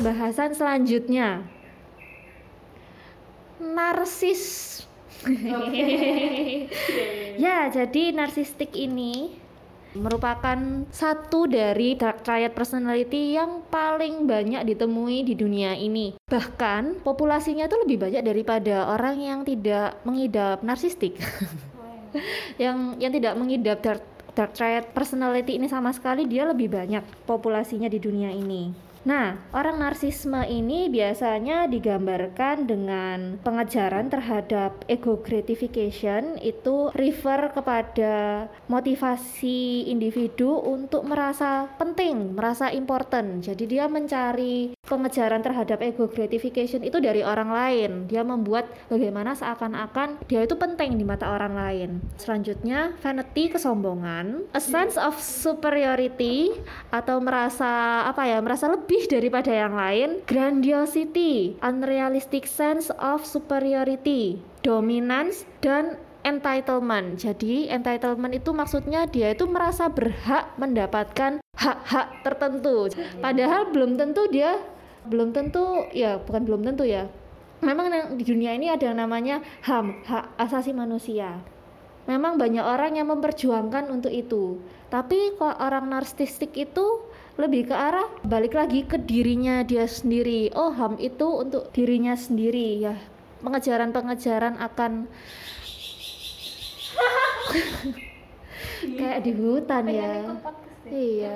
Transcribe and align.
pembahasan 0.00 0.56
selanjutnya. 0.56 1.44
Narsis. 3.60 4.42
ya, 7.44 7.68
jadi 7.68 8.16
narsistik 8.16 8.72
ini 8.72 9.36
merupakan 9.92 10.88
satu 10.88 11.44
dari 11.44 12.00
dark 12.00 12.24
triad 12.24 12.56
personality 12.56 13.36
yang 13.36 13.60
paling 13.68 14.24
banyak 14.24 14.64
ditemui 14.64 15.28
di 15.28 15.36
dunia 15.36 15.76
ini. 15.76 16.16
Bahkan 16.24 17.04
populasinya 17.04 17.68
itu 17.68 17.76
lebih 17.84 18.00
banyak 18.00 18.24
daripada 18.24 18.88
orang 18.88 19.20
yang 19.20 19.40
tidak 19.44 20.00
mengidap 20.08 20.64
narsistik. 20.64 21.20
yang 22.62 22.96
yang 22.96 23.12
tidak 23.12 23.36
mengidap 23.36 23.84
dark 23.84 24.00
dark 24.32 24.56
triad 24.56 24.88
personality 24.96 25.60
ini 25.60 25.68
sama 25.68 25.92
sekali 25.92 26.24
dia 26.24 26.48
lebih 26.48 26.72
banyak 26.72 27.04
populasinya 27.28 27.92
di 27.92 28.00
dunia 28.00 28.32
ini. 28.32 28.89
Nah, 29.00 29.48
orang 29.56 29.80
narsisme 29.80 30.44
ini 30.44 30.92
biasanya 30.92 31.64
digambarkan 31.72 32.68
dengan 32.68 33.40
pengejaran 33.40 34.12
terhadap 34.12 34.84
ego 34.92 35.16
gratification 35.24 36.36
itu 36.44 36.92
refer 36.92 37.48
kepada 37.48 38.44
motivasi 38.68 39.88
individu 39.88 40.52
untuk 40.52 41.08
merasa 41.08 41.72
penting, 41.80 42.36
merasa 42.36 42.68
important. 42.76 43.40
Jadi 43.40 43.64
dia 43.64 43.88
mencari 43.88 44.76
pengejaran 44.90 45.38
terhadap 45.38 45.78
ego 45.86 46.10
gratification 46.10 46.82
itu 46.82 46.98
dari 46.98 47.22
orang 47.22 47.54
lain. 47.54 47.90
Dia 48.10 48.26
membuat 48.26 48.66
bagaimana 48.90 49.38
seakan-akan 49.38 50.26
dia 50.26 50.42
itu 50.42 50.58
penting 50.58 50.98
di 50.98 51.06
mata 51.06 51.30
orang 51.30 51.54
lain. 51.54 51.90
Selanjutnya, 52.18 52.98
vanity 52.98 53.54
kesombongan, 53.54 54.50
a 54.50 54.58
sense 54.58 54.98
of 54.98 55.14
superiority 55.22 56.50
atau 56.90 57.22
merasa 57.22 58.02
apa 58.10 58.26
ya, 58.26 58.42
merasa 58.42 58.66
lebih 58.66 59.06
daripada 59.06 59.54
yang 59.54 59.78
lain, 59.78 60.26
grandiosity, 60.26 61.54
unrealistic 61.62 62.50
sense 62.50 62.90
of 62.98 63.22
superiority, 63.22 64.42
dominance, 64.66 65.46
dan 65.62 65.94
entitlement. 66.26 67.16
Jadi 67.16 67.70
entitlement 67.70 68.34
itu 68.34 68.50
maksudnya 68.52 69.08
dia 69.08 69.32
itu 69.32 69.48
merasa 69.48 69.88
berhak 69.88 70.52
mendapatkan 70.60 71.40
hak-hak 71.60 72.24
tertentu. 72.24 72.88
Padahal 73.20 73.68
belum 73.72 74.00
tentu 74.00 74.24
dia 74.32 74.56
belum 75.08 75.32
tentu 75.32 75.88
ya 75.94 76.20
bukan 76.20 76.42
belum 76.44 76.62
tentu 76.66 76.84
ya. 76.84 77.08
Memang 77.60 77.92
di 78.16 78.24
dunia 78.24 78.56
ini 78.56 78.72
ada 78.72 78.88
yang 78.88 79.04
namanya 79.04 79.44
HAM, 79.68 80.00
hak 80.08 80.32
asasi 80.40 80.72
manusia. 80.72 81.44
Memang 82.08 82.40
banyak 82.40 82.64
orang 82.64 82.96
yang 82.96 83.12
memperjuangkan 83.12 83.92
untuk 83.92 84.08
itu. 84.08 84.56
Tapi 84.88 85.36
kok 85.36 85.60
orang 85.60 85.92
narsistik 85.92 86.56
itu 86.56 87.04
lebih 87.40 87.72
ke 87.72 87.74
arah 87.76 88.04
balik 88.20 88.52
lagi 88.52 88.84
ke 88.84 89.00
dirinya 89.00 89.64
dia 89.64 89.88
sendiri 89.88 90.52
oh 90.52 90.76
ham 90.76 91.00
itu 91.00 91.24
untuk 91.24 91.72
dirinya 91.72 92.12
sendiri 92.12 92.84
ya 92.84 93.00
pengejaran-pengejaran 93.40 94.60
akan 94.60 95.08
kayak 99.00 99.24
di 99.24 99.32
hutan 99.32 99.84
ya 99.88 100.36
iya 100.92 101.34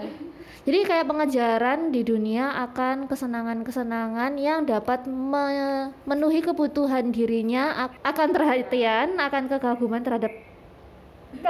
jadi 0.64 0.78
kayak 0.88 1.08
pengejaran 1.12 1.92
di 1.92 2.00
dunia 2.00 2.56
akan 2.64 3.04
kesenangan-kesenangan 3.04 4.40
yang 4.40 4.64
dapat 4.64 5.04
memenuhi 5.04 6.40
kebutuhan 6.40 7.12
dirinya 7.12 7.92
akan 8.00 8.28
perhatian 8.32 9.20
akan 9.20 9.52
kekaguman 9.52 10.00
terhadap 10.00 10.32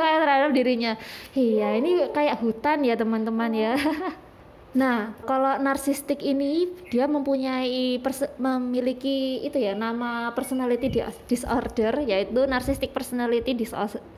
terhadap 0.00 0.50
dirinya. 0.50 0.96
Iya, 1.36 1.78
ini 1.78 2.10
kayak 2.10 2.40
hutan 2.42 2.82
ya 2.82 2.98
teman-teman 2.98 3.52
ya. 3.54 3.76
Nah, 4.70 5.18
kalau 5.26 5.58
narsistik 5.58 6.22
ini 6.22 6.70
dia 6.94 7.10
mempunyai 7.10 7.98
memiliki 8.38 9.42
itu 9.42 9.58
ya 9.58 9.74
nama 9.74 10.30
personality 10.30 11.02
disorder 11.26 12.06
yaitu 12.06 12.46
narcissistic 12.46 12.94
personality 12.94 13.52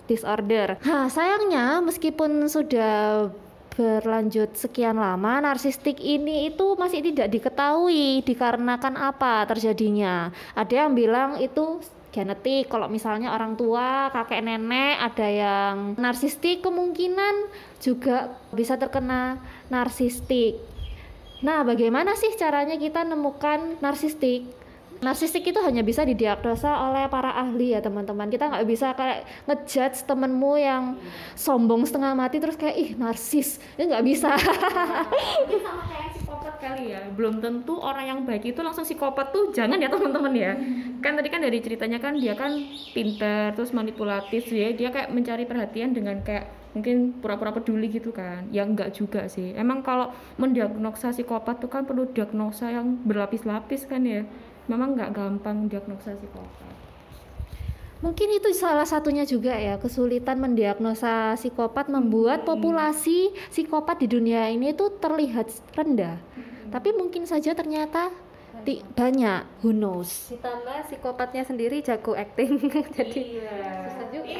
disorder. 0.05 0.77
Nah, 0.85 1.09
sayangnya 1.09 1.81
meskipun 1.81 2.53
sudah 2.53 3.33
berlanjut 3.73 4.53
sekian 4.53 5.01
lama 5.01 5.41
narsistik 5.41 5.97
ini 5.97 6.53
itu 6.53 6.77
masih 6.77 7.01
tidak 7.01 7.33
diketahui 7.33 8.21
dikarenakan 8.21 9.01
apa 9.01 9.49
terjadinya. 9.49 10.29
Ada 10.53 10.85
yang 10.85 10.93
bilang 10.93 11.41
itu 11.41 11.81
genetik 12.13 12.69
kalau 12.69 12.93
misalnya 12.93 13.33
orang 13.33 13.57
tua 13.57 14.13
kakek 14.13 14.45
nenek 14.45 15.01
ada 15.01 15.29
yang 15.33 15.97
narsistik 15.97 16.61
kemungkinan 16.61 17.49
juga 17.83 18.39
bisa 18.55 18.79
terkena 18.79 19.43
narsistik. 19.67 20.63
Nah 21.43 21.67
bagaimana 21.67 22.15
sih 22.15 22.31
caranya 22.39 22.79
kita 22.79 23.03
nemukan 23.03 23.83
narsistik 23.83 24.47
Narsistik 25.03 25.43
itu 25.51 25.59
hanya 25.67 25.83
bisa 25.83 26.07
didiagnosa 26.07 26.71
oleh 26.71 27.11
para 27.11 27.35
ahli 27.35 27.75
ya 27.75 27.83
teman-teman. 27.83 28.31
Kita 28.31 28.47
nggak 28.47 28.67
bisa 28.71 28.95
kayak 28.95 29.27
ngejudge 29.51 30.07
temenmu 30.07 30.55
yang 30.63 30.95
sombong 31.35 31.83
setengah 31.83 32.15
mati 32.15 32.39
terus 32.39 32.55
kayak 32.55 32.77
ih 32.79 32.91
narsis. 32.95 33.59
Itu 33.75 33.91
nggak 33.91 34.07
bisa. 34.07 34.31
Ini 35.51 35.59
sama 35.59 35.83
kayak 35.91 36.09
psikopat 36.15 36.55
kali 36.63 36.95
ya. 36.95 37.03
Belum 37.19 37.43
tentu 37.43 37.83
orang 37.83 38.07
yang 38.07 38.21
baik 38.23 38.55
itu 38.55 38.63
langsung 38.63 38.87
psikopat 38.87 39.35
tuh 39.35 39.51
jangan 39.51 39.83
ya 39.83 39.91
teman-teman 39.91 40.33
ya. 40.39 40.55
Kan 41.03 41.19
tadi 41.19 41.29
kan 41.35 41.43
dari 41.43 41.59
ceritanya 41.59 41.99
kan 41.99 42.15
dia 42.15 42.39
kan 42.39 42.55
pinter 42.95 43.59
terus 43.59 43.75
manipulatif 43.75 44.47
ya. 44.55 44.71
Dia 44.71 44.95
kayak 44.95 45.11
mencari 45.11 45.51
perhatian 45.51 45.99
dengan 45.99 46.23
kayak 46.23 46.63
mungkin 46.73 47.21
pura-pura 47.21 47.53
peduli 47.53 47.93
gitu 47.93 48.17
kan 48.17 48.49
ya 48.49 48.65
enggak 48.65 48.97
juga 48.97 49.29
sih 49.29 49.53
emang 49.53 49.85
kalau 49.85 50.09
mendiagnosa 50.41 51.13
psikopat 51.13 51.61
tuh 51.61 51.69
kan 51.69 51.85
perlu 51.85 52.09
diagnosa 52.09 52.73
yang 52.73 52.97
berlapis-lapis 53.05 53.85
kan 53.85 54.01
ya 54.09 54.25
memang 54.73 54.97
nggak 54.97 55.13
gampang 55.13 55.69
diagnosa 55.69 56.17
psikopat 56.17 56.73
mungkin 58.03 58.29
itu 58.35 58.51
salah 58.51 58.83
satunya 58.83 59.23
juga 59.23 59.55
ya 59.55 59.79
kesulitan 59.79 60.43
mendiagnosa 60.43 61.39
psikopat 61.39 61.87
membuat 61.87 62.43
hmm. 62.43 62.49
populasi 62.51 63.31
psikopat 63.55 64.03
di 64.03 64.11
dunia 64.11 64.51
ini 64.51 64.75
itu 64.75 64.91
terlihat 64.99 65.47
rendah. 65.79 66.19
Hmm. 66.19 66.75
tapi 66.75 66.91
mungkin 66.91 67.29
saja 67.29 67.55
ternyata 67.55 68.11
banyak. 68.53 68.85
banyak. 68.95 69.43
Who 69.65 69.71
knows? 69.75 70.29
Ditambah 70.29 70.87
psikopatnya 70.87 71.43
sendiri 71.43 71.81
jago 71.81 72.13
acting. 72.15 72.61
Jadi 72.97 73.43
iya. 73.43 73.89
susah 73.89 74.07
juga. 74.13 74.39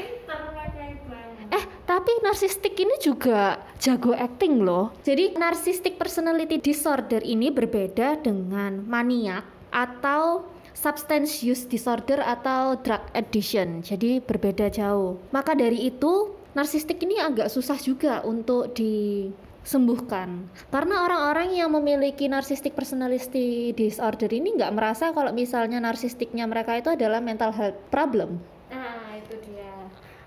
Eh 1.53 1.63
tapi 1.85 2.11
narsistik 2.25 2.73
ini 2.81 2.97
juga 2.97 3.61
jago 3.77 4.15
acting 4.17 4.65
loh. 4.65 4.89
Jadi 5.05 5.37
narcissistic 5.37 6.01
personality 6.01 6.57
disorder 6.57 7.21
ini 7.21 7.53
berbeda 7.53 8.17
dengan 8.25 8.81
maniak 8.81 9.52
atau 9.73 10.45
substance 10.77 11.41
use 11.41 11.65
disorder 11.65 12.21
atau 12.21 12.77
drug 12.77 13.01
addiction. 13.17 13.81
Jadi 13.81 14.21
berbeda 14.21 14.69
jauh. 14.69 15.17
Maka 15.33 15.57
dari 15.57 15.89
itu, 15.89 16.35
narsistik 16.53 17.01
ini 17.01 17.17
agak 17.17 17.49
susah 17.49 17.79
juga 17.79 18.21
untuk 18.21 18.75
disembuhkan. 18.77 20.45
Karena 20.69 21.07
orang-orang 21.07 21.57
yang 21.57 21.73
memiliki 21.73 22.29
narcissistic 22.29 22.77
personality 22.77 23.73
disorder 23.73 24.29
ini 24.29 24.59
nggak 24.59 24.73
merasa 24.75 25.15
kalau 25.15 25.31
misalnya 25.31 25.81
narsistiknya 25.81 26.45
mereka 26.45 26.77
itu 26.77 26.93
adalah 26.93 27.23
mental 27.23 27.55
health 27.55 27.79
problem. 27.87 28.37
Nah, 28.69 29.17
itu 29.17 29.39
dia. 29.49 29.73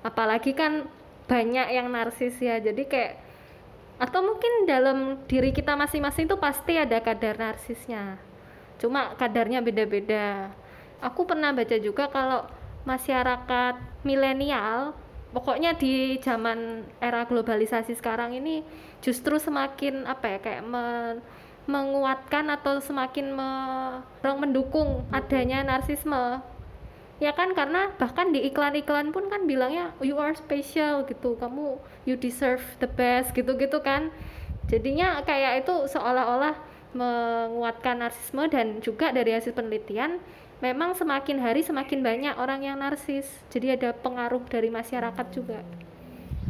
Apalagi 0.02 0.56
kan 0.56 0.90
banyak 1.30 1.68
yang 1.74 1.92
narsis 1.92 2.38
ya. 2.40 2.58
Jadi 2.58 2.86
kayak 2.86 3.22
atau 3.96 4.20
mungkin 4.20 4.68
dalam 4.68 5.24
diri 5.24 5.56
kita 5.56 5.72
masing-masing 5.72 6.28
itu 6.28 6.36
pasti 6.36 6.76
ada 6.76 7.00
kadar 7.00 7.40
narsisnya 7.40 8.20
cuma 8.76 9.16
kadarnya 9.16 9.64
beda-beda. 9.64 10.52
Aku 11.00 11.28
pernah 11.28 11.52
baca 11.52 11.76
juga 11.76 12.08
kalau 12.08 12.48
masyarakat 12.86 13.74
milenial 14.06 14.94
pokoknya 15.36 15.76
di 15.76 16.16
zaman 16.24 16.86
era 17.02 17.28
globalisasi 17.28 17.92
sekarang 17.98 18.32
ini 18.32 18.64
justru 19.04 19.36
semakin 19.36 20.08
apa 20.08 20.32
ya 20.32 20.38
kayak 20.40 20.62
me, 20.64 20.84
menguatkan 21.68 22.48
atau 22.48 22.80
semakin 22.80 23.36
me, 23.36 23.50
mendukung 24.24 25.04
adanya 25.12 25.60
narsisme. 25.66 26.40
Ya 27.16 27.32
kan 27.32 27.56
karena 27.56 27.96
bahkan 27.96 28.28
di 28.32 28.44
iklan-iklan 28.44 29.08
pun 29.08 29.32
kan 29.32 29.48
bilangnya 29.48 29.92
you 30.04 30.20
are 30.20 30.36
special 30.36 31.04
gitu. 31.08 31.36
Kamu 31.36 31.80
you 32.04 32.16
deserve 32.16 32.64
the 32.80 32.88
best 32.88 33.32
gitu-gitu 33.32 33.80
kan. 33.80 34.12
Jadinya 34.68 35.20
kayak 35.24 35.64
itu 35.64 35.74
seolah-olah 35.92 36.56
menguatkan 36.96 38.00
narsisme 38.00 38.48
dan 38.48 38.80
juga 38.80 39.12
dari 39.12 39.36
hasil 39.36 39.52
penelitian 39.52 40.16
memang 40.64 40.96
semakin 40.96 41.36
hari 41.44 41.60
semakin 41.60 42.00
banyak 42.00 42.34
orang 42.40 42.64
yang 42.64 42.80
narsis. 42.80 43.28
Jadi 43.52 43.76
ada 43.76 43.92
pengaruh 43.92 44.40
dari 44.48 44.72
masyarakat 44.72 45.26
juga. 45.28 45.60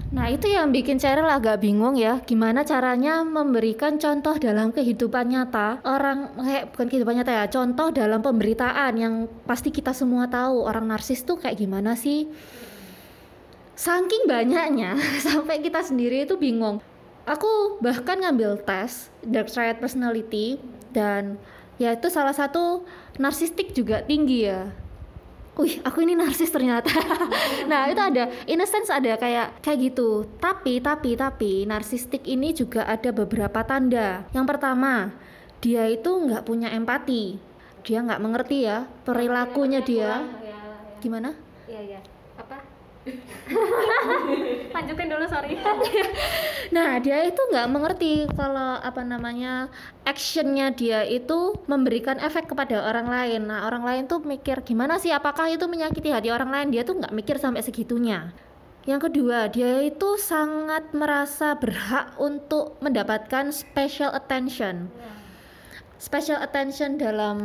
Nah 0.06 0.30
itu 0.30 0.46
yang 0.46 0.70
bikin 0.70 1.02
Cheryl 1.02 1.26
agak 1.26 1.58
bingung 1.58 1.98
ya. 1.98 2.22
Gimana 2.22 2.62
caranya 2.62 3.26
memberikan 3.26 3.98
contoh 3.98 4.38
dalam 4.38 4.70
kehidupan 4.70 5.34
nyata? 5.34 5.82
Orang, 5.82 6.38
kayak 6.38 6.70
bukan 6.72 6.86
kehidupan 6.86 7.14
nyata 7.18 7.32
ya 7.34 7.44
Contoh 7.50 7.90
dalam 7.90 8.22
pemberitaan 8.22 8.92
yang 8.94 9.14
pasti 9.44 9.74
kita 9.74 9.90
semua 9.90 10.30
tahu. 10.30 10.62
Orang 10.62 10.86
narsis 10.86 11.26
tuh 11.26 11.42
kayak 11.42 11.58
gimana 11.58 11.98
sih? 11.98 12.30
Saking 13.76 14.24
banyaknya 14.24 14.96
Sampai 15.26 15.60
kita 15.60 15.82
sendiri 15.82 16.24
itu 16.24 16.38
bingung 16.38 16.80
aku 17.26 17.82
bahkan 17.82 18.22
ngambil 18.22 18.62
tes 18.62 19.10
dark 19.26 19.50
triad 19.50 19.82
personality 19.82 20.62
dan 20.94 21.36
ya 21.76 21.92
itu 21.92 22.08
salah 22.08 22.32
satu 22.32 22.86
narsistik 23.20 23.74
juga 23.76 24.00
tinggi 24.06 24.48
ya 24.48 24.70
Wih, 25.56 25.80
aku 25.88 26.04
ini 26.04 26.12
narsis 26.12 26.52
ternyata. 26.52 26.92
nah, 27.70 27.88
itu 27.88 27.96
ada 27.96 28.28
in 28.44 28.60
a 28.60 28.68
sense 28.68 28.92
ada 28.92 29.16
kayak 29.16 29.56
kayak 29.64 29.88
gitu. 29.88 30.28
Tapi 30.36 30.84
tapi 30.84 31.16
tapi 31.16 31.64
narsistik 31.64 32.28
ini 32.28 32.52
juga 32.52 32.84
ada 32.84 33.08
beberapa 33.08 33.64
tanda. 33.64 34.28
Yang 34.36 34.52
pertama, 34.52 35.16
dia 35.64 35.88
itu 35.88 36.12
nggak 36.12 36.44
punya 36.44 36.68
empati. 36.76 37.40
Dia 37.88 38.04
nggak 38.04 38.20
mengerti 38.20 38.68
ya 38.68 38.84
perilakunya 39.08 39.80
dia. 39.80 40.28
Gimana? 41.00 41.32
Iya, 41.64 41.80
iya. 41.88 42.00
Lanjutin 44.74 45.08
dulu, 45.08 45.24
sorry. 45.30 45.54
Nah, 46.74 46.98
dia 46.98 47.22
itu 47.22 47.38
nggak 47.38 47.70
mengerti 47.70 48.26
kalau 48.34 48.82
apa 48.82 49.06
namanya 49.06 49.70
actionnya 50.02 50.74
dia 50.74 51.06
itu 51.06 51.54
memberikan 51.70 52.18
efek 52.18 52.50
kepada 52.50 52.82
orang 52.90 53.06
lain. 53.06 53.46
Nah, 53.46 53.70
orang 53.70 53.86
lain 53.86 54.02
tuh 54.10 54.18
mikir 54.18 54.66
gimana 54.66 54.98
sih? 54.98 55.14
Apakah 55.14 55.46
itu 55.46 55.70
menyakiti 55.70 56.10
hati 56.10 56.34
orang 56.34 56.50
lain? 56.50 56.68
Dia 56.74 56.82
tuh 56.82 56.98
nggak 56.98 57.14
mikir 57.14 57.38
sampai 57.38 57.62
segitunya. 57.62 58.34
Yang 58.86 59.10
kedua, 59.10 59.46
dia 59.50 59.82
itu 59.82 60.18
sangat 60.18 60.90
merasa 60.90 61.54
berhak 61.54 62.18
untuk 62.18 62.78
mendapatkan 62.82 63.54
special 63.54 64.10
attention. 64.14 64.90
Special 66.02 66.38
attention 66.42 66.98
dalam 66.98 67.38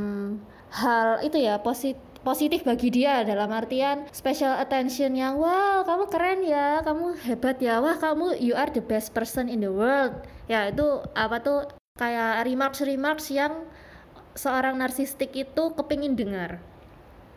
hal 0.74 1.22
itu 1.26 1.42
ya 1.42 1.58
positif 1.62 2.11
positif 2.22 2.62
bagi 2.62 2.94
dia 2.94 3.26
dalam 3.26 3.50
artian 3.50 4.06
special 4.14 4.54
attention 4.62 5.18
yang 5.18 5.42
wow 5.42 5.82
kamu 5.82 6.06
keren 6.10 6.40
ya 6.46 6.86
kamu 6.86 7.18
hebat 7.26 7.58
ya 7.58 7.82
wah 7.82 7.98
kamu 7.98 8.38
you 8.38 8.54
are 8.54 8.70
the 8.70 8.82
best 8.82 9.14
person 9.14 9.50
in 9.50 9.62
the 9.66 9.72
world. 9.74 10.14
Ya 10.46 10.70
itu 10.70 11.02
apa 11.18 11.42
tuh 11.42 11.66
kayak 11.98 12.46
remarks 12.46 12.82
remarks 12.86 13.34
yang 13.34 13.66
seorang 14.38 14.78
narsistik 14.78 15.34
itu 15.34 15.64
kepingin 15.74 16.14
dengar. 16.14 16.62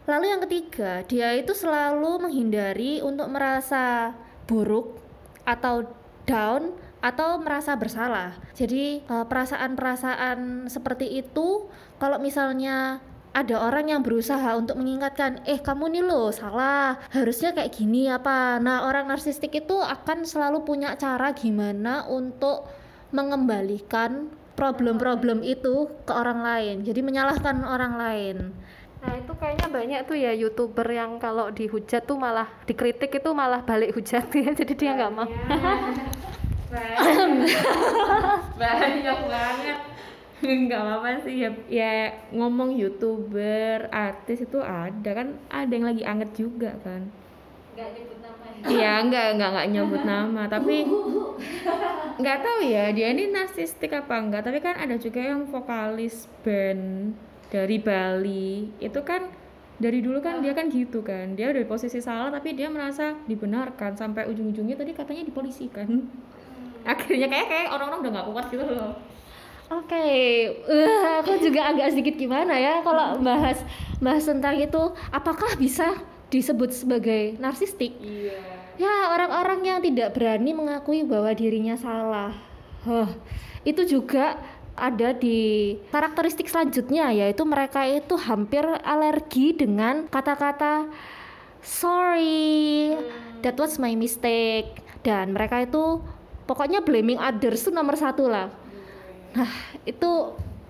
Lalu 0.04 0.36
yang 0.36 0.40
ketiga 0.44 1.00
dia 1.08 1.32
itu 1.32 1.56
selalu 1.56 2.28
menghindari 2.28 3.00
untuk 3.00 3.32
merasa 3.32 4.12
buruk 4.44 5.00
atau 5.48 5.88
down 6.28 6.76
atau 7.00 7.36
merasa 7.40 7.76
bersalah. 7.76 8.36
Jadi 8.56 9.00
eh, 9.04 9.24
perasaan-perasaan 9.28 10.68
seperti 10.68 11.20
itu 11.20 11.68
kalau 11.96 12.20
misalnya 12.20 13.00
ada 13.34 13.66
orang 13.66 13.90
yang 13.90 14.00
berusaha 14.06 14.54
untuk 14.54 14.78
mengingatkan, 14.78 15.42
eh 15.42 15.58
kamu 15.58 15.90
nih 15.90 16.04
loh 16.06 16.30
salah, 16.30 17.02
harusnya 17.10 17.50
kayak 17.50 17.74
gini 17.74 18.06
apa. 18.06 18.62
Nah 18.62 18.86
orang 18.86 19.10
narsistik 19.10 19.50
itu 19.58 19.74
akan 19.74 20.22
selalu 20.22 20.62
punya 20.62 20.94
cara 20.94 21.34
gimana 21.34 22.06
untuk 22.06 22.70
mengembalikan 23.10 24.30
problem-problem 24.54 25.42
itu 25.42 25.90
ke 26.06 26.12
orang 26.14 26.46
lain. 26.46 26.76
Jadi 26.86 27.02
menyalahkan 27.02 27.66
orang 27.66 27.98
lain. 27.98 28.36
Nah 29.02 29.12
itu 29.18 29.32
kayaknya 29.34 29.68
banyak 29.68 30.00
tuh 30.06 30.16
ya 30.16 30.32
youtuber 30.32 30.86
yang 30.86 31.18
kalau 31.18 31.50
dihujat 31.50 32.06
tuh 32.06 32.14
malah 32.14 32.46
dikritik 32.70 33.18
itu 33.18 33.30
malah 33.34 33.60
balik 33.66 33.98
hujat 33.98 34.30
ya 34.30 34.54
jadi 34.62 34.72
dia 34.78 34.90
nggak 34.94 35.12
mau. 35.12 35.28
banyak 38.58 39.18
banget 39.30 39.93
nggak 40.42 40.80
apa-apa 40.82 41.22
sih 41.22 41.46
ya, 41.46 41.50
ya 41.70 42.10
ngomong 42.34 42.74
youtuber 42.74 43.86
artis 43.94 44.42
itu 44.42 44.58
ada 44.58 45.10
kan 45.14 45.38
ada 45.46 45.70
yang 45.70 45.86
lagi 45.86 46.02
anget 46.02 46.30
juga 46.34 46.74
kan. 46.82 47.06
Nggak 47.74 47.88
nyebut 47.94 48.18
nama 48.18 48.44
ya. 48.50 48.66
Iya 48.66 48.92
enggak 49.06 49.26
enggak 49.38 49.50
enggak 49.54 49.68
nyebut 49.70 50.02
nama 50.02 50.42
tapi 50.50 50.76
nggak 52.18 52.38
tahu 52.42 52.60
ya 52.66 52.84
dia 52.90 53.08
ini 53.14 53.30
narsistik 53.30 53.94
apa 53.94 54.14
enggak 54.18 54.42
tapi 54.46 54.58
kan 54.58 54.74
ada 54.74 54.98
juga 54.98 55.22
yang 55.22 55.46
vokalis 55.46 56.26
band 56.42 57.14
dari 57.54 57.78
Bali. 57.78 58.74
Itu 58.82 59.06
kan 59.06 59.30
dari 59.78 60.02
dulu 60.02 60.18
kan 60.18 60.42
dia 60.42 60.54
kan 60.54 60.70
gitu 60.70 61.02
kan 61.02 61.34
dia 61.34 61.50
dari 61.50 61.66
posisi 61.66 61.98
salah 61.98 62.30
tapi 62.30 62.54
dia 62.54 62.70
merasa 62.70 63.18
dibenarkan 63.26 63.98
sampai 63.98 64.26
ujung-ujungnya 64.30 64.74
tadi 64.74 64.90
katanya 64.90 65.22
dipolisikan. 65.22 66.10
Akhirnya 66.84 67.30
kayak 67.30 67.46
kayak 67.48 67.68
orang-orang 67.70 68.00
udah 68.02 68.12
nggak 68.12 68.28
kuat 68.34 68.46
gitu 68.50 68.64
loh 68.66 69.14
Oke, 69.72 70.04
eh, 70.52 71.08
aku 71.24 71.40
juga 71.40 71.72
agak 71.72 71.96
sedikit 71.96 72.20
gimana 72.20 72.52
ya 72.52 72.84
kalau 72.84 73.16
bahas 73.24 73.64
bahas 73.98 74.24
tentang 74.28 74.60
itu. 74.60 74.82
Apakah 75.08 75.56
bisa 75.56 75.96
disebut 76.28 76.72
sebagai 76.74 77.40
narsistik? 77.40 77.96
iya 78.00 78.36
Ya 78.74 79.14
orang-orang 79.14 79.62
yang 79.62 79.78
tidak 79.78 80.18
berani 80.18 80.50
mengakui 80.50 81.06
bahwa 81.06 81.30
dirinya 81.30 81.78
salah. 81.78 82.34
Huh, 82.82 83.06
itu 83.62 83.86
juga 83.86 84.36
ada 84.74 85.14
di 85.14 85.78
karakteristik 85.94 86.50
selanjutnya 86.50 87.14
yaitu 87.14 87.46
mereka 87.46 87.86
itu 87.86 88.18
hampir 88.18 88.66
alergi 88.82 89.54
dengan 89.54 90.10
kata-kata 90.10 90.90
sorry, 91.64 92.92
that 93.40 93.56
was 93.56 93.80
my 93.80 93.96
mistake 93.96 94.68
dan 95.00 95.32
mereka 95.32 95.64
itu 95.64 96.02
pokoknya 96.44 96.84
blaming 96.84 97.16
others 97.16 97.64
itu 97.64 97.70
nomor 97.72 97.96
satu 97.96 98.28
lah. 98.28 98.52
Nah 99.34 99.50
itu 99.86 100.10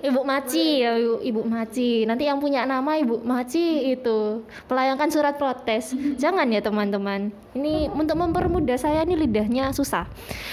Ibu 0.06 0.22
Maci 0.22 0.86
ya, 0.86 0.94
Ibu, 0.96 1.26
Ibu 1.26 1.42
Maci. 1.50 2.06
Nanti 2.06 2.30
yang 2.30 2.38
punya 2.38 2.64
nama 2.70 2.96
Ibu 3.02 3.26
Maci 3.26 3.90
itu 3.98 4.46
pelayangkan 4.70 5.10
surat 5.10 5.36
protes. 5.42 5.98
Jangan 6.22 6.46
ya 6.54 6.62
teman-teman. 6.62 7.34
Ini 7.58 7.90
untuk 7.90 8.22
mempermudah 8.22 8.78
saya 8.78 9.02
ini 9.02 9.18
lidahnya 9.18 9.74
susah. 9.74 10.06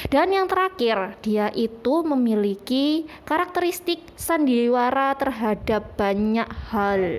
Dan 0.08 0.32
yang 0.32 0.48
terakhir, 0.48 1.20
dia 1.20 1.52
itu 1.52 2.00
memiliki 2.00 3.04
karakteristik 3.28 4.00
sandiwara 4.16 5.12
terhadap 5.20 5.92
banyak 6.00 6.48
hal. 6.72 7.00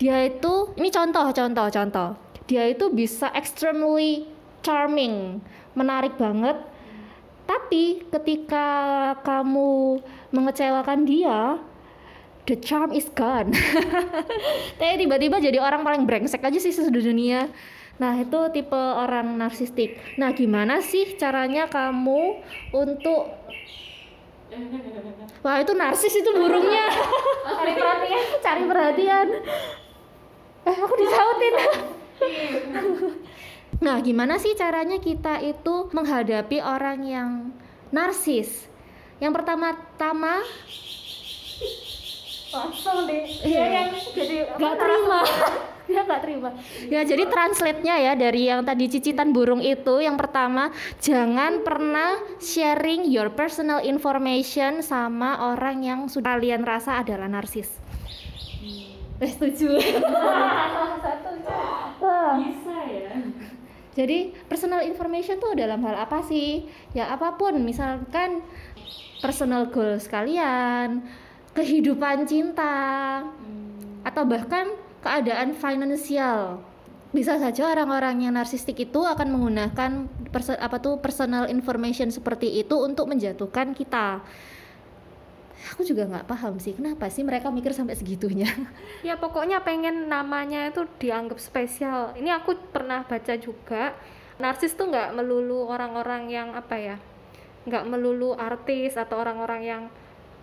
Dia 0.00 0.32
itu 0.32 0.72
ini 0.80 0.88
contoh 0.88 1.28
contoh 1.28 1.68
contoh. 1.68 2.16
Dia 2.48 2.72
itu 2.72 2.88
bisa 2.88 3.28
extremely 3.36 4.24
charming, 4.64 5.44
menarik 5.76 6.16
banget. 6.16 6.56
Tapi 7.44 8.06
ketika 8.08 8.68
kamu 9.20 10.00
mengecewakan 10.30 11.06
dia, 11.06 11.58
the 12.46 12.56
charm 12.58 12.90
is 12.90 13.06
gone. 13.12 13.54
Tapi 14.78 14.94
tiba-tiba 14.98 15.38
jadi 15.38 15.58
orang 15.62 15.86
paling 15.86 16.02
brengsek 16.06 16.42
aja 16.42 16.58
sih 16.58 16.74
seluruh 16.74 17.02
dunia. 17.02 17.50
Nah, 18.00 18.16
itu 18.16 18.40
tipe 18.56 18.80
orang 18.80 19.36
narsistik. 19.36 20.00
Nah, 20.16 20.32
gimana 20.32 20.80
sih 20.80 21.20
caranya 21.20 21.68
kamu 21.68 22.40
untuk 22.72 23.36
Wah, 25.46 25.62
itu 25.62 25.72
narsis 25.78 26.10
itu 26.10 26.30
burungnya. 26.34 26.90
Cari 27.54 27.72
perhatian, 27.78 28.24
cari 28.42 28.62
perhatian. 28.66 29.28
Eh, 30.66 30.76
aku 30.76 30.94
disautin. 30.98 31.54
nah, 33.84 33.96
gimana 34.02 34.42
sih 34.42 34.58
caranya 34.58 34.98
kita 34.98 35.38
itu 35.38 35.88
menghadapi 35.94 36.58
orang 36.60 36.98
yang 37.06 37.30
narsis? 37.94 38.69
Yang 39.20 39.32
pertama-tama 39.36 40.42
Langsung 42.50 43.06
deh. 43.06 43.30
Iya. 43.46 43.62
yang 43.62 43.88
jadi 44.10 44.36
gak 44.58 44.74
terima 44.74 45.20
dia 45.90 46.06
nggak 46.06 46.22
terima 46.22 46.50
ya 46.86 47.00
jadi 47.02 47.26
translate-nya 47.26 47.94
ya 47.98 48.12
dari 48.14 48.46
yang 48.46 48.62
tadi 48.62 48.86
cicitan 48.86 49.34
burung 49.34 49.58
itu 49.58 49.98
yang 49.98 50.14
pertama 50.14 50.70
jangan 51.02 51.66
pernah 51.66 52.14
sharing 52.38 53.10
your 53.10 53.34
personal 53.34 53.82
information 53.82 54.86
sama 54.86 55.50
orang 55.50 55.82
yang 55.82 56.00
sudah 56.06 56.38
kalian 56.38 56.62
rasa 56.62 57.02
adalah 57.02 57.26
narsis 57.26 57.66
eh 59.20 59.28
setuju 59.28 59.76
Wah. 62.00 62.38
bisa 62.40 62.76
ya 62.88 63.12
Jadi 63.90 64.32
personal 64.46 64.86
information 64.86 65.42
tuh 65.42 65.58
dalam 65.58 65.82
hal 65.82 66.06
apa 66.06 66.22
sih? 66.22 66.62
Ya 66.94 67.10
apa 67.10 67.34
pun, 67.34 67.58
misalkan 67.58 68.38
personal 69.20 69.68
goals 69.68 70.08
kalian, 70.08 71.04
kehidupan 71.52 72.24
cinta, 72.24 73.20
atau 74.02 74.22
bahkan 74.24 74.72
keadaan 75.04 75.52
finansial. 75.56 76.64
Bisa 77.10 77.36
saja 77.42 77.74
orang-orang 77.74 78.22
yang 78.24 78.34
narsistik 78.38 78.78
itu 78.80 79.02
akan 79.02 79.34
menggunakan 79.34 80.06
perso- 80.30 80.56
apa 80.56 80.78
tuh 80.78 81.02
personal 81.02 81.50
information 81.50 82.08
seperti 82.08 82.62
itu 82.62 82.78
untuk 82.80 83.10
menjatuhkan 83.10 83.74
kita. 83.74 84.22
Aku 85.74 85.84
juga 85.84 86.06
nggak 86.08 86.24
paham 86.24 86.56
sih 86.56 86.72
kenapa 86.72 87.10
sih 87.12 87.26
mereka 87.26 87.52
mikir 87.52 87.74
sampai 87.74 87.98
segitunya. 87.98 88.48
ya 89.06 89.18
pokoknya 89.18 89.60
pengen 89.60 90.08
namanya 90.08 90.70
itu 90.70 90.86
dianggap 91.02 91.36
spesial 91.42 92.14
ini 92.16 92.32
aku 92.32 92.56
pernah 92.72 93.04
baca 93.04 93.34
juga 93.36 93.92
narsis 94.40 94.72
tuh 94.72 94.88
nggak 94.88 95.12
melulu 95.20 95.68
orang-orang 95.68 96.32
yang 96.32 96.48
apa 96.56 96.76
ya 96.80 96.96
nggak 97.68 97.84
melulu 97.88 98.32
artis 98.36 98.96
atau 98.96 99.20
orang-orang 99.20 99.62
yang 99.64 99.82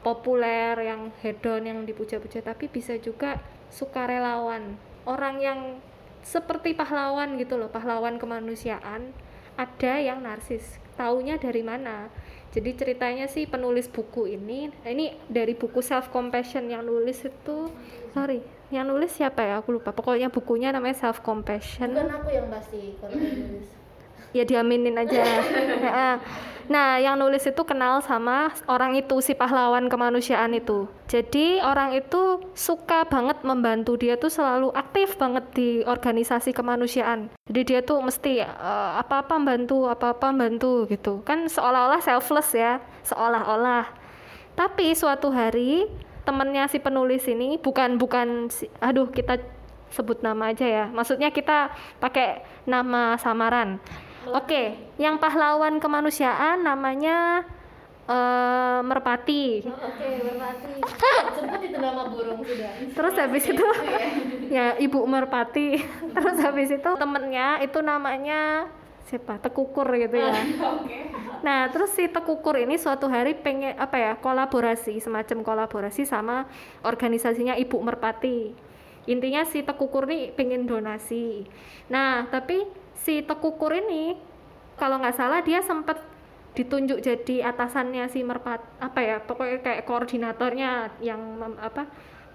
populer 0.06 0.78
yang 0.78 1.10
hedon 1.20 1.66
yang 1.66 1.80
dipuja-puja 1.84 2.46
tapi 2.46 2.70
bisa 2.70 2.96
juga 3.02 3.42
sukarelawan. 3.74 4.78
Orang 5.08 5.42
yang 5.42 5.82
seperti 6.22 6.76
pahlawan 6.76 7.40
gitu 7.40 7.56
loh 7.56 7.72
pahlawan 7.72 8.20
kemanusiaan 8.20 9.16
ada 9.58 9.94
yang 9.98 10.22
narsis. 10.22 10.78
Taunya 10.98 11.38
dari 11.38 11.62
mana? 11.62 12.10
Jadi 12.54 12.74
ceritanya 12.74 13.26
sih 13.30 13.46
penulis 13.46 13.86
buku 13.86 14.34
ini 14.34 14.72
ini 14.82 15.14
dari 15.30 15.54
buku 15.54 15.84
self 15.84 16.10
compassion 16.10 16.72
yang 16.72 16.88
nulis 16.88 17.22
itu 17.22 17.70
sorry 18.18 18.42
yang 18.74 18.90
nulis 18.90 19.14
siapa 19.14 19.46
ya? 19.46 19.62
Aku 19.62 19.78
lupa. 19.78 19.94
Pokoknya 19.94 20.34
bukunya 20.34 20.74
namanya 20.74 20.98
self 20.98 21.22
compassion 21.22 21.94
aku 21.94 22.30
yang 22.34 22.50
pasti 22.50 22.98
kalau 22.98 23.14
nulis. 23.14 23.77
Ya 24.36 24.44
diaminin 24.44 24.98
aja. 24.98 25.24
Nah 26.68 27.00
yang 27.00 27.16
nulis 27.16 27.48
itu 27.48 27.64
kenal 27.64 28.04
sama 28.04 28.52
orang 28.68 29.00
itu 29.00 29.24
si 29.24 29.32
pahlawan 29.32 29.88
kemanusiaan 29.88 30.52
itu. 30.52 30.92
Jadi 31.08 31.64
orang 31.64 31.96
itu 31.96 32.44
suka 32.52 33.08
banget 33.08 33.40
membantu 33.48 33.96
dia 33.96 34.20
tuh 34.20 34.28
selalu 34.28 34.76
aktif 34.76 35.16
banget 35.16 35.48
di 35.56 35.70
organisasi 35.88 36.52
kemanusiaan. 36.52 37.32
Jadi 37.48 37.62
dia 37.64 37.80
tuh 37.80 38.04
mesti 38.04 38.44
eh, 38.44 38.92
apa-apa 39.00 39.40
membantu 39.40 39.88
apa-apa 39.88 40.36
membantu 40.36 40.92
gitu. 40.92 41.24
Kan 41.24 41.48
seolah-olah 41.48 42.04
selfless 42.04 42.52
ya 42.52 42.84
seolah-olah. 43.08 43.88
Tapi 44.60 44.92
suatu 44.92 45.32
hari 45.32 45.88
temennya 46.28 46.68
si 46.68 46.84
penulis 46.84 47.24
ini 47.32 47.56
bukan 47.56 47.96
bukan 47.96 48.52
si- 48.52 48.68
aduh 48.84 49.08
kita 49.08 49.40
sebut 49.88 50.20
nama 50.20 50.52
aja 50.52 50.68
ya. 50.68 50.86
Maksudnya 50.92 51.32
kita 51.32 51.72
pakai 52.04 52.44
nama 52.68 53.16
samaran 53.16 53.80
oke 54.34 54.64
yang 54.98 55.16
pahlawan 55.22 55.80
kemanusiaan 55.80 56.64
namanya 56.66 57.46
eh, 58.08 58.80
Merpati. 58.84 59.68
Oke, 59.68 60.10
berarti 60.24 60.72
sebut 61.38 61.62
itu 61.62 61.78
nama 61.78 62.08
burung 62.08 62.40
sudah. 62.42 62.72
terus 62.96 63.14
habis 63.20 63.44
itu 63.46 63.68
ya. 64.56 64.80
ibu 64.80 65.04
merpati. 65.04 65.82
Terus 66.16 66.38
habis 66.40 66.70
itu 66.72 66.90
temennya 66.98 67.60
itu 67.62 67.80
namanya 67.84 68.72
siapa? 69.08 69.40
Tekukur 69.44 69.88
gitu 69.98 70.18
ya. 70.18 70.34
Nah 71.44 71.70
terus 71.70 71.94
si 71.94 72.10
tekukur 72.10 72.58
ini 72.58 72.80
suatu 72.80 73.06
hari 73.12 73.38
pengen 73.38 73.78
apa 73.78 73.96
ya 73.98 74.12
kolaborasi 74.18 74.98
semacam 75.04 75.44
kolaborasi 75.46 76.08
sama 76.08 76.48
organisasinya 76.82 77.54
ibu 77.60 77.78
merpati. 77.84 78.56
Intinya 79.08 79.48
si 79.48 79.64
tekukur 79.64 80.08
ini 80.10 80.32
pengen 80.36 80.68
donasi. 80.68 81.48
Nah 81.88 82.28
tapi 82.28 82.87
si 83.08 83.24
tekukur 83.24 83.72
ini 83.72 84.20
kalau 84.76 85.00
nggak 85.00 85.16
salah 85.16 85.40
dia 85.40 85.64
sempat 85.64 86.04
ditunjuk 86.60 87.00
jadi 87.00 87.48
atasannya 87.56 88.12
si 88.12 88.20
merpat 88.20 88.60
apa 88.84 89.00
ya 89.00 89.18
pokoknya 89.24 89.64
kayak 89.64 89.88
koordinatornya 89.88 90.92
yang 91.00 91.22
mem- 91.40 91.62
apa 91.64 91.88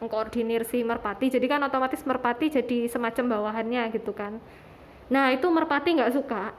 mengkoordinir 0.03 0.67
si 0.67 0.83
merpati. 0.83 1.31
Jadi 1.31 1.47
kan 1.47 1.63
otomatis 1.63 2.03
merpati 2.03 2.51
jadi 2.51 2.91
semacam 2.91 3.39
bawahannya 3.39 3.95
gitu 3.95 4.11
kan. 4.11 4.43
Nah 5.07 5.31
itu 5.31 5.47
merpati 5.47 5.95
nggak 5.95 6.15
suka. 6.19 6.51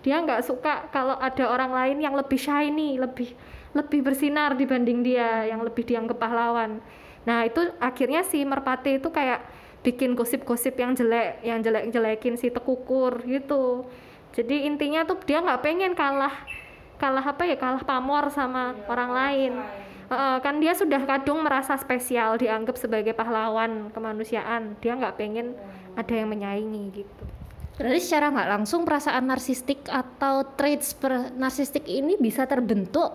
Dia 0.00 0.24
nggak 0.24 0.40
suka 0.48 0.88
kalau 0.88 1.20
ada 1.20 1.44
orang 1.50 1.76
lain 1.76 1.98
yang 2.00 2.16
lebih 2.16 2.40
shiny 2.40 2.96
lebih 2.96 3.36
lebih 3.76 4.00
bersinar 4.00 4.56
dibanding 4.56 5.04
dia 5.04 5.44
yang 5.44 5.60
lebih 5.60 5.84
dianggap 5.84 6.16
pahlawan. 6.16 6.80
Nah 7.28 7.44
itu 7.44 7.60
akhirnya 7.76 8.24
si 8.24 8.40
merpati 8.48 8.96
itu 8.96 9.12
kayak 9.12 9.44
bikin 9.86 10.18
gosip-gosip 10.18 10.74
yang 10.74 10.98
jelek 10.98 11.38
yang 11.46 11.62
jelek-jelekin 11.62 12.34
si 12.34 12.50
tekukur 12.50 13.22
gitu. 13.22 13.86
Jadi 14.34 14.66
intinya 14.66 15.06
tuh 15.06 15.22
dia 15.22 15.38
nggak 15.38 15.62
pengen 15.62 15.94
kalah 15.94 16.34
kalah 16.98 17.22
apa 17.22 17.46
ya 17.46 17.54
kalah 17.54 17.86
pamor 17.86 18.34
sama 18.34 18.74
orang 18.90 19.10
lain. 19.14 19.52
Heeh, 20.06 20.36
kan 20.42 20.58
dia 20.58 20.74
sudah 20.74 21.02
kadung 21.06 21.46
merasa 21.46 21.78
spesial 21.78 22.38
dianggap 22.38 22.74
sebagai 22.74 23.14
pahlawan 23.14 23.94
kemanusiaan. 23.94 24.74
Dia 24.82 24.98
nggak 24.98 25.14
pengen 25.14 25.54
ada 25.94 26.14
yang 26.14 26.34
menyaingi 26.34 26.84
gitu. 27.06 27.24
Berarti 27.76 28.00
secara 28.02 28.32
nggak 28.32 28.50
langsung 28.58 28.82
perasaan 28.82 29.28
narsistik 29.28 29.86
atau 29.86 30.46
traits 30.56 30.96
per 30.96 31.30
narsistik 31.36 31.84
ini 31.86 32.16
bisa 32.18 32.48
terbentuk 32.48 33.14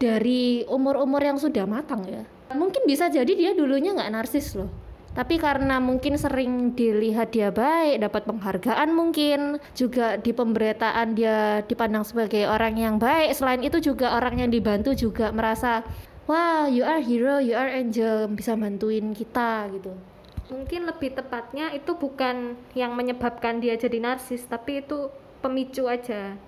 dari 0.00 0.64
umur-umur 0.66 1.22
yang 1.22 1.38
sudah 1.38 1.68
matang 1.68 2.02
ya. 2.08 2.22
Mungkin 2.54 2.86
bisa 2.88 3.10
jadi 3.10 3.28
dia 3.28 3.52
dulunya 3.52 3.92
nggak 3.92 4.12
narsis 4.12 4.56
loh. 4.56 4.85
Tapi 5.16 5.40
karena 5.40 5.80
mungkin 5.80 6.20
sering 6.20 6.76
dilihat 6.76 7.32
dia 7.32 7.48
baik, 7.48 8.04
dapat 8.04 8.28
penghargaan 8.28 8.92
mungkin, 8.92 9.56
juga 9.72 10.20
di 10.20 10.36
pemberitaan 10.36 11.16
dia 11.16 11.64
dipandang 11.64 12.04
sebagai 12.04 12.44
orang 12.44 12.76
yang 12.76 13.00
baik. 13.00 13.32
Selain 13.32 13.64
itu 13.64 13.80
juga 13.80 14.12
orang 14.12 14.44
yang 14.44 14.52
dibantu 14.52 14.92
juga 14.92 15.32
merasa, 15.32 15.80
wah 16.28 16.68
you 16.68 16.84
are 16.84 17.00
hero, 17.00 17.40
you 17.40 17.56
are 17.56 17.72
angel, 17.72 18.28
bisa 18.28 18.52
bantuin 18.60 19.16
kita 19.16 19.72
gitu. 19.72 19.96
mungkin 20.46 20.86
lebih 20.86 21.10
tepatnya 21.10 21.74
itu 21.74 21.98
bukan 21.98 22.54
yang 22.78 22.94
menyebabkan 22.94 23.58
dia 23.58 23.74
jadi 23.74 23.98
narsis 23.98 24.46
tapi 24.46 24.78
itu 24.78 25.10
pemicu 25.42 25.90
aja 25.90 26.38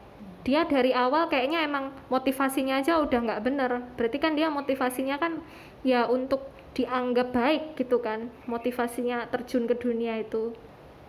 dia 0.46 0.62
dari 0.64 0.94
awal 0.94 1.26
kayaknya 1.26 1.66
emang 1.66 1.90
motivasinya 2.06 2.78
aja 2.78 3.02
udah 3.02 3.20
nggak 3.26 3.42
bener 3.42 3.70
berarti 3.98 4.18
kan 4.22 4.38
dia 4.38 4.48
motivasinya 4.48 5.18
kan 5.18 5.42
ya 5.82 6.06
untuk 6.06 6.46
dianggap 6.76 7.32
baik 7.34 7.62
gitu 7.76 7.98
kan 8.00 8.28
motivasinya 8.44 9.28
terjun 9.32 9.64
ke 9.64 9.74
dunia 9.76 10.20
itu. 10.20 10.52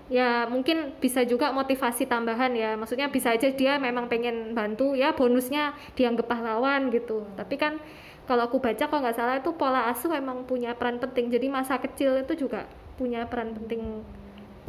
Ya 0.09 0.49
mungkin 0.49 0.97
bisa 0.97 1.21
juga 1.21 1.53
motivasi 1.53 2.09
tambahan 2.09 2.57
ya. 2.57 2.73
Maksudnya 2.73 3.13
bisa 3.13 3.29
aja 3.35 3.49
dia 3.53 3.77
memang 3.77 4.09
pengen 4.09 4.57
bantu 4.57 4.97
ya 4.97 5.13
bonusnya 5.13 5.77
dianggap 5.93 6.25
pahlawan 6.25 6.89
gitu. 6.89 7.29
Tapi 7.37 7.55
kan 7.61 7.77
kalau 8.25 8.49
aku 8.49 8.57
baca 8.57 8.89
kalau 8.89 9.01
nggak 9.05 9.17
salah 9.17 9.35
itu 9.37 9.53
pola 9.53 9.89
asuh 9.93 10.09
emang 10.17 10.49
punya 10.49 10.73
peran 10.73 10.97
penting. 10.97 11.29
Jadi 11.29 11.45
masa 11.49 11.77
kecil 11.77 12.25
itu 12.25 12.33
juga 12.45 12.65
punya 12.97 13.29
peran 13.29 13.53
penting 13.53 14.01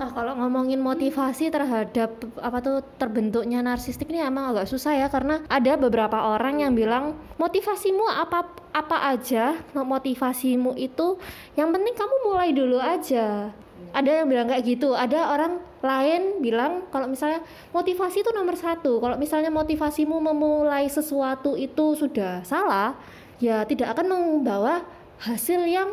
Nah, 0.00 0.08
kalau 0.16 0.32
ngomongin 0.32 0.80
motivasi 0.80 1.52
terhadap 1.52 2.24
apa 2.40 2.58
tuh 2.64 2.80
terbentuknya 2.96 3.60
narsistik 3.60 4.08
ini 4.08 4.24
emang 4.24 4.48
agak 4.56 4.64
susah 4.64 4.96
ya 4.96 5.12
karena 5.12 5.44
ada 5.44 5.76
beberapa 5.76 6.16
orang 6.16 6.64
yang 6.64 6.72
bilang 6.72 7.20
motivasimu 7.36 8.08
apa 8.08 8.48
apa 8.72 9.12
aja, 9.12 9.60
motivasimu 9.76 10.72
itu 10.80 11.20
yang 11.52 11.68
penting 11.68 11.92
kamu 11.92 12.16
mulai 12.24 12.48
dulu 12.56 12.80
aja. 12.80 13.52
Ada 13.92 14.24
yang 14.24 14.32
bilang 14.32 14.48
kayak 14.48 14.64
gitu, 14.64 14.96
ada 14.96 15.36
orang 15.36 15.60
lain 15.84 16.40
bilang 16.40 16.88
kalau 16.88 17.04
misalnya 17.04 17.44
motivasi 17.76 18.24
itu 18.24 18.32
nomor 18.32 18.56
satu. 18.56 19.04
Kalau 19.04 19.20
misalnya 19.20 19.52
motivasimu 19.52 20.16
memulai 20.16 20.88
sesuatu 20.88 21.60
itu 21.60 21.92
sudah 21.92 22.40
salah, 22.48 22.96
ya 23.36 23.68
tidak 23.68 23.92
akan 23.92 24.16
membawa 24.16 24.80
hasil 25.20 25.60
yang 25.68 25.92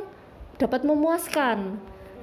dapat 0.56 0.88
memuaskan. 0.88 1.76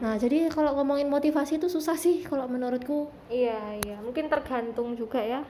Nah, 0.03 0.19
jadi 0.19 0.51
kalau 0.51 0.75
ngomongin 0.79 1.07
motivasi 1.07 1.63
itu 1.63 1.71
susah 1.71 1.95
sih 1.95 2.27
kalau 2.27 2.51
menurutku. 2.51 3.07
iya 3.31 3.79
iya 3.83 3.99
mungkin 4.03 4.27
tergantung 4.27 4.95
juga 4.99 5.23
ya 5.23 5.43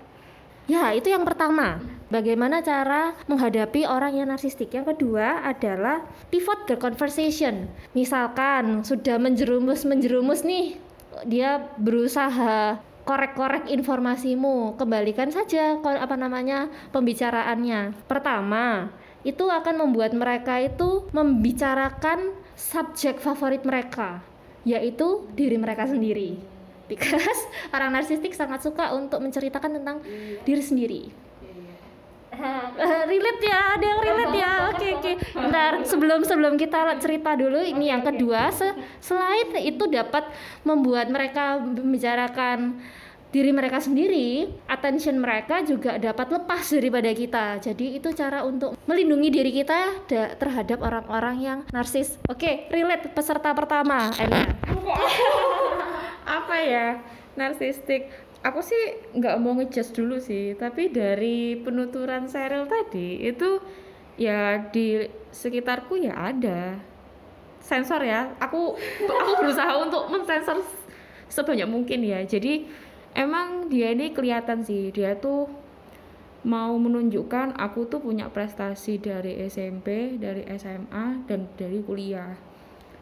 Ya, 0.65 0.97
itu 0.97 1.13
yang 1.13 1.29
pertama. 1.29 1.77
Bagaimana 2.09 2.65
cara 2.65 3.13
menghadapi 3.29 3.85
orang 3.85 4.17
yang 4.17 4.33
narsistik? 4.33 4.73
Yang 4.73 4.97
kedua 4.97 5.45
adalah 5.45 6.09
pivot 6.33 6.65
the 6.65 6.81
conversation. 6.81 7.69
Misalkan 7.93 8.81
sudah 8.81 9.21
menjerumus-menjerumus 9.21 10.41
nih, 10.41 10.81
dia 11.29 11.69
berusaha 11.77 12.81
korek-korek 13.05 13.69
informasimu, 13.69 14.81
kembalikan 14.81 15.29
saja 15.29 15.77
apa 15.85 16.17
namanya 16.17 16.73
pembicaraannya. 16.97 17.93
Pertama, 18.09 18.89
itu 19.21 19.45
akan 19.45 19.85
membuat 19.85 20.17
mereka 20.17 20.65
itu 20.65 21.05
membicarakan 21.13 22.33
subjek 22.57 23.21
favorit 23.21 23.69
mereka. 23.69 24.25
Yaitu 24.65 25.29
diri 25.33 25.57
mereka 25.61 25.85
sendiri. 25.87 26.41
Because 26.85 27.41
orang 27.75 27.97
narsistik 27.97 28.37
sangat 28.37 28.61
suka 28.65 28.93
untuk 28.93 29.21
menceritakan 29.21 29.81
tentang 29.81 29.97
diri 30.45 30.63
sendiri. 30.65 31.03
Eh, 32.35 33.03
relate 33.11 33.43
ya, 33.47 33.61
ada 33.79 33.85
yang 33.85 34.01
relate 34.03 34.37
ya. 34.37 34.53
Oke 34.75 34.87
oke. 34.99 35.13
Bentar, 35.33 35.73
sebelum 35.87 36.21
sebelum 36.27 36.55
kita 36.59 36.99
cerita 36.99 37.39
dulu 37.39 37.63
ini 37.63 37.89
yang 37.95 38.03
kedua, 38.03 38.51
se- 38.51 38.75
selain 38.99 39.55
itu 39.63 39.87
dapat 39.87 40.27
membuat 40.67 41.09
mereka 41.09 41.63
membicarakan 41.63 42.83
diri 43.35 43.51
mereka 43.51 43.83
sendiri, 43.83 44.47
attention 44.71 45.19
mereka 45.19 45.67
juga 45.67 45.99
dapat 45.99 46.31
lepas 46.39 46.71
daripada 46.71 47.11
kita. 47.11 47.59
Jadi 47.59 47.99
itu 47.99 48.15
cara 48.15 48.47
untuk 48.47 48.79
melindungi 48.87 49.29
diri 49.35 49.51
kita 49.51 50.07
da- 50.07 50.39
terhadap 50.39 50.79
orang-orang 50.79 51.37
yang 51.43 51.59
narsis. 51.75 52.15
Oke, 52.31 52.71
relate 52.71 53.11
peserta 53.11 53.51
pertama, 53.51 54.15
Enya. 54.15 54.55
apa 56.25 56.57
ya 56.57 56.87
narsistik 57.37 58.09
aku 58.41 58.65
sih 58.65 59.01
nggak 59.13 59.37
mau 59.43 59.53
ngejudge 59.59 59.93
dulu 59.93 60.17
sih 60.17 60.57
tapi 60.57 60.89
dari 60.89 61.59
penuturan 61.61 62.25
Cheryl 62.31 62.65
tadi 62.65 63.29
itu 63.29 63.61
ya 64.17 64.71
di 64.73 65.05
sekitarku 65.35 66.01
ya 66.01 66.33
ada 66.33 66.81
sensor 67.61 68.01
ya 68.05 68.33
aku 68.41 68.77
aku 69.05 69.31
berusaha 69.43 69.73
untuk 69.85 70.09
mensensor 70.09 70.65
sebanyak 71.29 71.69
mungkin 71.69 72.01
ya 72.05 72.23
jadi 72.25 72.69
emang 73.15 73.71
dia 73.71 73.95
ini 73.95 74.11
kelihatan 74.11 74.67
sih 74.67 74.91
dia 74.91 75.15
tuh 75.17 75.47
mau 76.45 76.77
menunjukkan 76.77 77.57
aku 77.57 77.89
tuh 77.89 78.05
punya 78.05 78.29
prestasi 78.29 79.01
dari 79.01 79.41
SMP 79.49 80.21
dari 80.21 80.45
SMA 80.61 81.25
dan 81.25 81.49
dari 81.57 81.81
kuliah. 81.81 82.37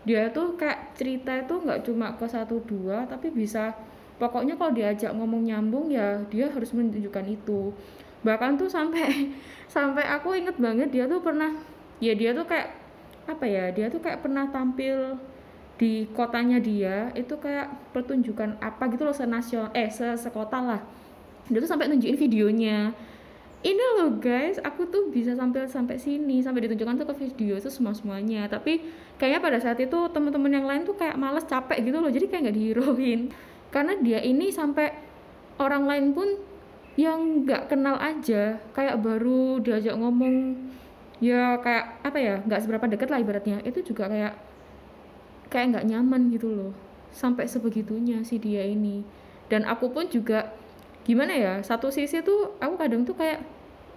Dia 0.06 0.30
tuh 0.30 0.54
kayak 0.54 0.94
cerita 0.94 1.34
itu 1.42 1.58
nggak 1.58 1.82
cuma 1.86 2.14
ke 2.14 2.26
satu 2.30 2.62
dua 2.62 3.06
tapi 3.10 3.34
bisa 3.34 3.74
pokoknya 4.22 4.54
kalau 4.54 4.70
diajak 4.70 5.10
ngomong 5.10 5.50
nyambung 5.50 5.90
ya 5.90 6.22
dia 6.30 6.46
harus 6.46 6.70
menunjukkan 6.70 7.26
itu. 7.26 7.74
Bahkan 8.22 8.62
tuh 8.62 8.70
sampai 8.70 9.34
sampai 9.74 10.06
aku 10.06 10.38
inget 10.38 10.54
banget 10.62 10.94
dia 10.94 11.10
tuh 11.10 11.18
pernah 11.18 11.50
ya 11.98 12.14
dia 12.14 12.30
tuh 12.30 12.46
kayak 12.46 12.78
apa 13.26 13.46
ya 13.46 13.70
dia 13.74 13.86
tuh 13.90 14.02
kayak 14.02 14.22
pernah 14.22 14.50
tampil 14.50 15.18
di 15.82 16.06
kotanya 16.14 16.62
dia 16.62 17.10
itu 17.18 17.34
kayak 17.34 17.90
pertunjukan 17.90 18.62
apa 18.62 18.86
gitu 18.94 19.02
loh 19.02 19.16
senasional 19.16 19.74
eh 19.74 19.90
se 19.90 20.14
sekota 20.14 20.62
lah. 20.62 20.80
Dia 21.50 21.58
tuh 21.58 21.66
sampai 21.66 21.90
nunjukin 21.90 22.14
videonya. 22.14 22.94
Ini 23.62 23.84
loh 23.98 24.18
guys 24.22 24.62
aku 24.62 24.86
tuh 24.90 25.10
bisa 25.10 25.34
sampai 25.34 25.66
sampai 25.66 25.98
sini 25.98 26.38
sampai 26.42 26.66
ditunjukkan 26.66 27.02
tuh 27.02 27.06
ke 27.10 27.14
video 27.26 27.58
itu 27.58 27.70
semua 27.70 27.94
semuanya 27.94 28.50
tapi 28.50 28.82
kayaknya 29.18 29.38
pada 29.38 29.58
saat 29.62 29.78
itu 29.78 29.94
teman-teman 30.10 30.50
yang 30.50 30.66
lain 30.66 30.82
tuh 30.82 30.98
kayak 30.98 31.14
males 31.14 31.46
capek 31.46 31.78
gitu 31.78 32.02
loh 32.02 32.10
jadi 32.10 32.26
kayak 32.26 32.50
nggak 32.50 32.56
dihirauin 32.58 33.30
karena 33.70 33.94
dia 34.02 34.18
ini 34.18 34.50
sampai 34.50 34.90
orang 35.62 35.86
lain 35.86 36.10
pun 36.10 36.26
yang 36.98 37.46
nggak 37.46 37.70
kenal 37.70 37.96
aja 38.02 38.58
kayak 38.74 38.98
baru 38.98 39.62
diajak 39.62 39.94
ngomong 39.94 40.58
ya 41.22 41.56
kayak 41.62 42.02
apa 42.02 42.18
ya 42.18 42.34
nggak 42.42 42.60
seberapa 42.66 42.84
deket 42.90 43.08
lah 43.08 43.22
ibaratnya. 43.22 43.62
Itu 43.62 43.80
juga 43.86 44.10
kayak 44.10 44.51
kayak 45.52 45.76
nggak 45.76 45.86
nyaman 45.92 46.32
gitu 46.32 46.48
loh 46.48 46.72
sampai 47.12 47.44
sebegitunya 47.44 48.24
si 48.24 48.40
dia 48.40 48.64
ini. 48.64 49.04
Dan 49.52 49.68
aku 49.68 49.92
pun 49.92 50.08
juga 50.08 50.48
gimana 51.04 51.36
ya 51.36 51.52
satu 51.60 51.92
sisi 51.92 52.24
tuh 52.24 52.56
aku 52.56 52.80
kadang 52.80 53.04
tuh 53.04 53.12
kayak 53.12 53.44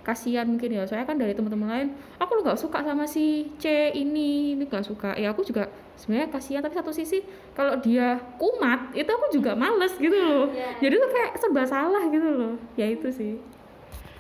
kasihan 0.04 0.44
mungkin 0.46 0.76
ya. 0.76 0.84
Saya 0.84 1.08
kan 1.08 1.16
dari 1.16 1.32
teman-teman 1.32 1.72
lain 1.72 1.88
aku 2.20 2.38
lo 2.38 2.42
nggak 2.44 2.60
suka 2.60 2.84
sama 2.84 3.08
si 3.08 3.56
C 3.56 3.96
ini 3.96 4.60
ini 4.60 4.64
nggak 4.68 4.84
suka. 4.84 5.16
Ya 5.16 5.32
aku 5.32 5.48
juga 5.48 5.72
sebenarnya 5.96 6.28
kasihan 6.28 6.60
tapi 6.60 6.76
satu 6.76 6.92
sisi 6.92 7.24
kalau 7.56 7.80
dia 7.80 8.20
kumat 8.36 8.92
itu 8.92 9.08
aku 9.08 9.32
juga 9.32 9.56
males 9.56 9.96
gitu 9.96 10.14
loh. 10.14 10.52
Jadi 10.84 10.94
tuh 11.00 11.10
kayak 11.10 11.32
serba 11.40 11.64
salah 11.64 12.04
gitu 12.12 12.28
loh. 12.28 12.54
Ya 12.76 12.92
itu 12.92 13.08
sih. 13.16 13.40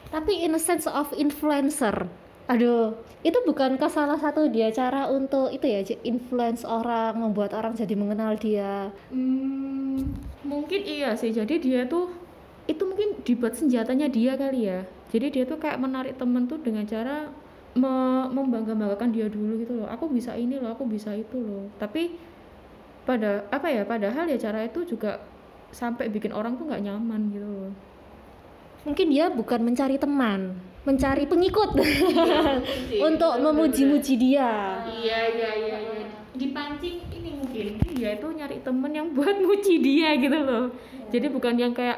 Tapi 0.09 0.47
in 0.47 0.55
a 0.55 0.61
sense 0.61 0.87
of 0.87 1.11
influencer. 1.19 2.07
Aduh, 2.45 2.93
itu 3.25 3.37
bukankah 3.41 3.89
salah 3.89 4.21
satu 4.21 4.45
dia 4.53 4.69
cara 4.69 5.09
untuk 5.09 5.49
itu 5.49 5.65
ya, 5.65 5.81
influence 6.05 6.61
orang, 6.61 7.17
membuat 7.17 7.57
orang 7.57 7.73
jadi 7.73 7.97
mengenal 7.97 8.37
dia. 8.37 8.93
Hmm, 9.09 10.13
mungkin 10.45 10.85
iya 10.85 11.17
sih. 11.17 11.33
Jadi 11.33 11.57
dia 11.57 11.89
tuh 11.89 12.13
itu 12.69 12.81
mungkin 12.85 13.17
dibuat 13.25 13.57
senjatanya 13.57 14.05
dia 14.13 14.37
kali 14.37 14.69
ya. 14.69 14.85
Jadi 15.09 15.41
dia 15.41 15.43
tuh 15.49 15.57
kayak 15.57 15.81
menarik 15.81 16.21
temen 16.21 16.45
tuh 16.45 16.61
dengan 16.61 16.85
cara 16.85 17.33
me 17.73 18.25
membangga-banggakan 18.29 19.09
dia 19.09 19.25
dulu 19.25 19.57
gitu 19.65 19.81
loh. 19.81 19.89
Aku 19.89 20.05
bisa 20.13 20.37
ini 20.37 20.61
loh, 20.61 20.69
aku 20.69 20.85
bisa 20.85 21.17
itu 21.17 21.41
loh. 21.41 21.65
Tapi 21.81 22.13
pada 23.09 23.41
apa 23.49 23.73
ya? 23.73 23.81
Padahal 23.89 24.29
ya 24.29 24.37
cara 24.37 24.61
itu 24.61 24.85
juga 24.85 25.17
sampai 25.73 26.13
bikin 26.13 26.29
orang 26.29 26.61
tuh 26.61 26.69
nggak 26.69 26.83
nyaman 26.85 27.21
gitu 27.33 27.49
loh. 27.49 27.73
Mungkin 28.85 29.09
dia 29.09 29.33
bukan 29.33 29.65
mencari 29.65 29.97
teman, 29.97 30.61
mencari 30.85 31.25
pengikut 31.25 31.75
untuk 33.09 33.33
memuji-muji 33.41 34.13
dia. 34.15 34.85
Iya 34.85 35.19
iya 35.33 35.49
iya. 35.57 35.77
iya. 35.81 36.07
Dipancing 36.35 37.01
ini 37.09 37.29
mungkin 37.33 37.81
dia 37.97 38.13
itu 38.15 38.27
nyari 38.29 38.61
temen 38.61 38.91
yang 38.93 39.07
buat 39.11 39.35
muji 39.41 39.81
dia 39.81 40.13
gitu 40.15 40.39
loh. 40.39 40.69
Jadi 41.09 41.27
bukan 41.33 41.57
yang 41.57 41.73
kayak 41.73 41.97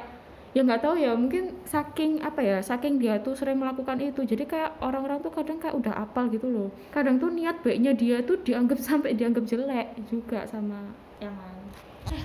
ya 0.55 0.65
nggak 0.65 0.81
tahu 0.81 0.97
ya 0.97 1.13
mungkin 1.13 1.53
saking 1.69 2.23
apa 2.25 2.41
ya 2.41 2.57
saking 2.65 2.97
dia 2.97 3.21
tuh 3.21 3.37
sering 3.37 3.61
melakukan 3.61 4.01
itu 4.01 4.25
jadi 4.25 4.41
kayak 4.41 4.71
orang-orang 4.81 5.21
tuh 5.21 5.29
kadang 5.29 5.61
kayak 5.61 5.77
udah 5.77 5.93
apal 5.93 6.25
gitu 6.33 6.49
loh 6.49 6.73
kadang 6.89 7.21
tuh 7.21 7.29
niat 7.29 7.61
baiknya 7.61 7.93
dia 7.93 8.25
tuh 8.25 8.41
dianggap 8.41 8.81
sampai 8.89 9.13
dianggap 9.13 9.45
jelek 9.45 9.93
juga 10.09 10.49
sama 10.49 10.81
yang 11.21 11.35
lain 11.37 11.57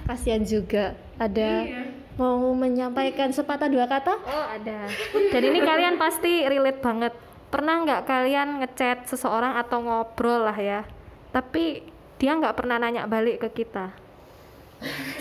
Kasihan 0.07 0.42
juga. 0.46 0.94
Ada 1.18 1.66
mau 2.20 2.53
menyampaikan 2.53 3.33
sepatah 3.33 3.68
dua 3.72 3.88
kata? 3.88 4.18
Oh 4.20 4.46
ada. 4.48 4.88
Dan 5.12 5.42
ini 5.42 5.61
kalian 5.64 5.96
pasti 5.96 6.44
relate 6.44 6.81
banget. 6.81 7.12
Pernah 7.53 7.85
nggak 7.85 8.03
kalian 8.09 8.64
ngechat 8.64 9.09
seseorang 9.09 9.61
atau 9.61 9.85
ngobrol 9.85 10.48
lah 10.48 10.57
ya, 10.57 10.88
tapi 11.37 11.85
dia 12.16 12.33
nggak 12.33 12.57
pernah 12.57 12.81
nanya 12.81 13.05
balik 13.05 13.44
ke 13.44 13.64
kita. 13.64 13.92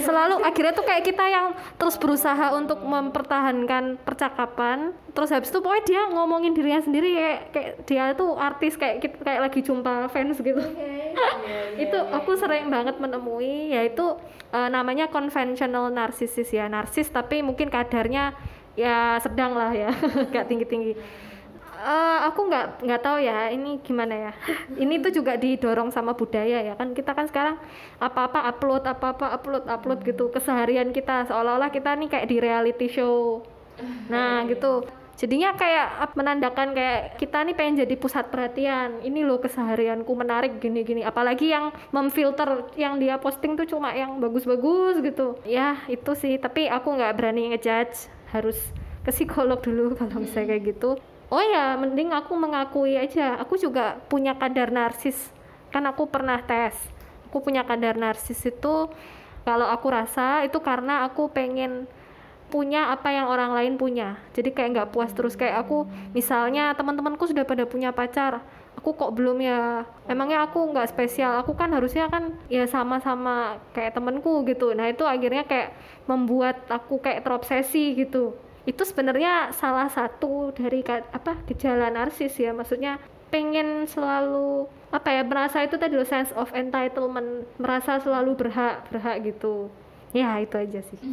Selalu 0.02 0.42
akhirnya 0.42 0.74
tuh 0.74 0.86
kayak 0.86 1.04
kita 1.06 1.26
yang 1.30 1.54
terus 1.78 1.96
berusaha 1.96 2.54
untuk 2.58 2.82
mempertahankan 2.82 4.02
percakapan. 4.02 4.94
Terus 5.12 5.30
habis 5.30 5.50
itu 5.52 5.60
pokoknya 5.60 5.84
dia 5.86 6.02
ngomongin 6.10 6.56
dirinya 6.56 6.82
sendiri 6.82 7.16
kayak, 7.16 7.42
kayak 7.52 7.72
dia 7.86 8.04
tuh 8.16 8.36
artis 8.36 8.74
kayak 8.80 9.04
kita 9.04 9.18
kayak 9.22 9.42
lagi 9.50 9.60
jumpa 9.62 10.10
fans 10.10 10.40
gitu. 10.40 10.62
itu 11.84 11.98
aku 11.98 12.38
sering 12.38 12.68
banget 12.68 13.00
menemui 13.00 13.74
yaitu 13.74 14.16
eh, 14.52 14.70
namanya 14.70 15.08
conventional 15.08 15.90
narcissist 15.92 16.52
ya 16.52 16.68
narsis 16.68 17.10
tapi 17.10 17.42
mungkin 17.42 17.68
kadarnya 17.72 18.36
ya 18.76 19.20
sedang 19.20 19.56
lah 19.56 19.72
ya 19.76 19.92
nggak 20.32 20.46
tinggi 20.48 20.66
tinggi 20.68 20.94
aku 22.28 22.48
nggak 22.50 22.66
nggak 22.86 23.02
tahu 23.02 23.18
ya 23.22 23.50
ini 23.50 23.82
gimana 23.82 24.30
ya. 24.30 24.32
Ini 24.84 25.02
tuh 25.02 25.12
juga 25.14 25.38
didorong 25.38 25.90
sama 25.90 26.14
budaya 26.14 26.62
ya 26.62 26.74
kan. 26.78 26.94
Kita 26.94 27.12
kan 27.18 27.26
sekarang 27.28 27.56
apa 27.98 28.30
apa 28.30 28.40
upload 28.50 28.84
apa 28.86 29.14
apa 29.18 29.28
upload 29.36 29.66
upload 29.66 30.00
gitu. 30.06 30.30
Keseharian 30.30 30.94
kita 30.94 31.30
seolah-olah 31.30 31.70
kita 31.74 31.94
nih 31.98 32.10
kayak 32.10 32.28
di 32.30 32.38
reality 32.38 32.88
show. 32.90 33.46
Nah 34.10 34.44
gitu. 34.52 34.86
Jadinya 35.22 35.54
kayak 35.54 36.18
menandakan 36.18 36.74
kayak 36.74 37.22
kita 37.22 37.46
nih 37.46 37.54
pengen 37.54 37.86
jadi 37.86 37.94
pusat 37.94 38.34
perhatian. 38.34 39.06
Ini 39.06 39.22
loh 39.22 39.38
keseharianku 39.38 40.10
menarik 40.18 40.58
gini-gini. 40.58 41.06
Apalagi 41.06 41.54
yang 41.54 41.70
memfilter 41.94 42.74
yang 42.74 42.98
dia 42.98 43.22
posting 43.22 43.54
tuh 43.54 43.70
cuma 43.70 43.94
yang 43.94 44.18
bagus-bagus 44.18 44.98
gitu. 45.06 45.38
Ya 45.46 45.78
itu 45.86 46.18
sih. 46.18 46.42
Tapi 46.42 46.66
aku 46.66 46.98
nggak 46.98 47.14
berani 47.14 47.54
ngejudge. 47.54 48.10
Harus 48.34 48.58
ke 49.06 49.12
psikolog 49.14 49.62
dulu 49.62 49.94
kalau 49.94 50.22
misalnya 50.22 50.58
kayak 50.58 50.78
gitu 50.78 50.98
oh 51.32 51.40
ya 51.42 51.80
mending 51.80 52.12
aku 52.12 52.36
mengakui 52.36 53.00
aja. 53.00 53.40
Aku 53.40 53.56
juga 53.56 53.98
punya 54.12 54.36
kadar 54.36 54.70
narsis. 54.70 55.32
Kan 55.72 55.88
aku 55.88 56.06
pernah 56.12 56.44
tes. 56.44 56.76
Aku 57.32 57.40
punya 57.40 57.64
kadar 57.64 57.96
narsis 57.96 58.44
itu 58.44 58.92
kalau 59.48 59.66
aku 59.72 59.88
rasa 59.88 60.44
itu 60.44 60.60
karena 60.60 61.08
aku 61.08 61.32
pengen 61.32 61.88
punya 62.52 62.92
apa 62.92 63.16
yang 63.16 63.32
orang 63.32 63.56
lain 63.56 63.80
punya. 63.80 64.20
Jadi 64.36 64.52
kayak 64.52 64.70
nggak 64.76 64.90
puas 64.92 65.16
terus. 65.16 65.40
Kayak 65.40 65.64
aku 65.64 65.88
misalnya 66.12 66.76
teman-temanku 66.76 67.24
sudah 67.24 67.48
pada 67.48 67.64
punya 67.64 67.96
pacar. 67.96 68.44
Aku 68.76 68.92
kok 68.92 69.16
belum 69.16 69.40
ya? 69.40 69.88
Emangnya 70.12 70.44
aku 70.44 70.76
nggak 70.76 70.92
spesial? 70.92 71.40
Aku 71.40 71.56
kan 71.56 71.72
harusnya 71.72 72.12
kan 72.12 72.36
ya 72.52 72.68
sama-sama 72.68 73.64
kayak 73.72 73.96
temenku 73.96 74.44
gitu. 74.44 74.76
Nah 74.76 74.92
itu 74.92 75.08
akhirnya 75.08 75.48
kayak 75.48 75.72
membuat 76.12 76.68
aku 76.68 77.00
kayak 77.00 77.24
terobsesi 77.24 77.96
gitu 77.96 78.36
itu 78.66 78.84
sebenarnya 78.86 79.50
salah 79.58 79.90
satu 79.90 80.54
dari 80.54 80.86
apa 80.86 81.42
gejala 81.50 81.90
narsis 81.90 82.38
ya 82.38 82.54
maksudnya 82.54 83.02
pengen 83.34 83.88
selalu 83.88 84.70
apa 84.92 85.10
ya 85.10 85.24
merasa 85.24 85.64
itu 85.64 85.80
tadi 85.80 85.96
loh 85.96 86.06
sense 86.06 86.36
of 86.36 86.52
entitlement 86.52 87.48
merasa 87.58 87.98
selalu 87.98 88.36
berhak 88.36 88.86
berhak 88.92 89.24
gitu 89.24 89.72
ya 90.12 90.38
itu 90.44 90.56
aja 90.60 90.80
sih 90.84 91.00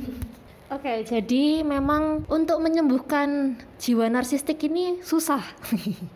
Oke, 0.68 1.00
jadi 1.00 1.64
memang 1.64 2.28
untuk 2.28 2.61
menyembuhkan 2.61 3.56
jiwa 3.80 4.04
narsistik 4.12 4.61
ini 4.68 5.00
susah. 5.00 5.40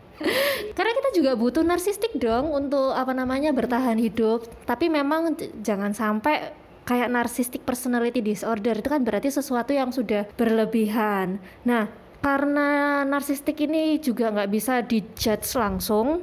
Karena 0.76 0.92
kita 0.92 1.10
juga 1.16 1.32
butuh 1.40 1.64
narsistik 1.64 2.12
dong 2.20 2.52
untuk 2.52 2.92
apa 2.92 3.16
namanya 3.16 3.48
bertahan 3.56 3.96
hidup. 3.96 4.44
Tapi 4.68 4.92
memang 4.92 5.40
jangan 5.64 5.96
sampai 5.96 6.52
kayak 6.84 7.10
narcissistic 7.10 7.62
personality 7.62 8.20
disorder 8.20 8.78
itu 8.78 8.88
kan 8.90 9.02
berarti 9.02 9.30
sesuatu 9.30 9.70
yang 9.70 9.90
sudah 9.94 10.26
berlebihan. 10.34 11.38
Nah, 11.66 11.90
karena 12.22 13.02
narsistik 13.02 13.58
ini 13.62 13.98
juga 13.98 14.30
nggak 14.30 14.50
bisa 14.50 14.82
dijudge 14.86 15.58
langsung, 15.58 16.22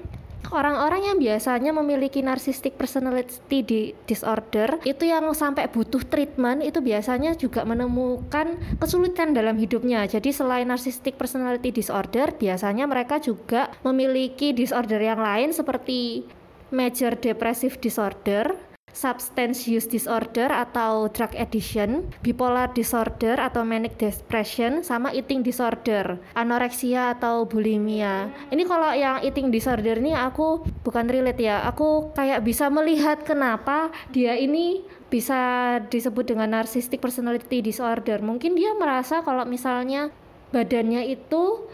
Orang-orang 0.50 1.04
yang 1.06 1.18
biasanya 1.20 1.76
memiliki 1.76 2.24
narcissistic 2.24 2.80
personality 2.80 3.60
di 3.62 3.82
disorder 4.08 4.82
itu 4.88 5.06
yang 5.06 5.30
sampai 5.36 5.68
butuh 5.70 6.02
treatment 6.08 6.66
itu 6.66 6.82
biasanya 6.82 7.38
juga 7.38 7.68
menemukan 7.68 8.58
kesulitan 8.82 9.36
dalam 9.36 9.60
hidupnya. 9.60 10.08
Jadi 10.10 10.34
selain 10.34 10.66
narcissistic 10.66 11.20
personality 11.20 11.70
disorder, 11.70 12.34
biasanya 12.34 12.90
mereka 12.90 13.22
juga 13.22 13.70
memiliki 13.86 14.56
disorder 14.56 14.98
yang 14.98 15.22
lain 15.22 15.54
seperti 15.54 16.26
major 16.74 17.14
depressive 17.20 17.78
disorder, 17.78 18.56
substance 18.92 19.66
use 19.70 19.88
disorder 19.88 20.50
atau 20.50 21.08
drug 21.10 21.34
addiction, 21.38 22.10
bipolar 22.22 22.72
disorder 22.74 23.40
atau 23.40 23.64
manic 23.64 23.96
depression, 23.98 24.82
sama 24.86 25.14
eating 25.16 25.42
disorder, 25.42 26.20
anoreksia 26.36 27.18
atau 27.18 27.48
bulimia. 27.48 28.30
Ini 28.50 28.64
kalau 28.66 28.92
yang 28.94 29.22
eating 29.24 29.50
disorder 29.54 29.98
ini 30.00 30.14
aku 30.14 30.66
bukan 30.84 31.08
relate 31.08 31.42
ya, 31.42 31.66
aku 31.66 32.12
kayak 32.14 32.44
bisa 32.44 32.68
melihat 32.68 33.22
kenapa 33.24 33.90
dia 34.14 34.36
ini 34.36 34.84
bisa 35.10 35.78
disebut 35.90 36.36
dengan 36.36 36.54
narcissistic 36.54 37.02
personality 37.02 37.66
disorder. 37.66 38.22
Mungkin 38.22 38.54
dia 38.54 38.78
merasa 38.78 39.26
kalau 39.26 39.44
misalnya 39.44 40.14
badannya 40.54 41.10
itu 41.10 41.66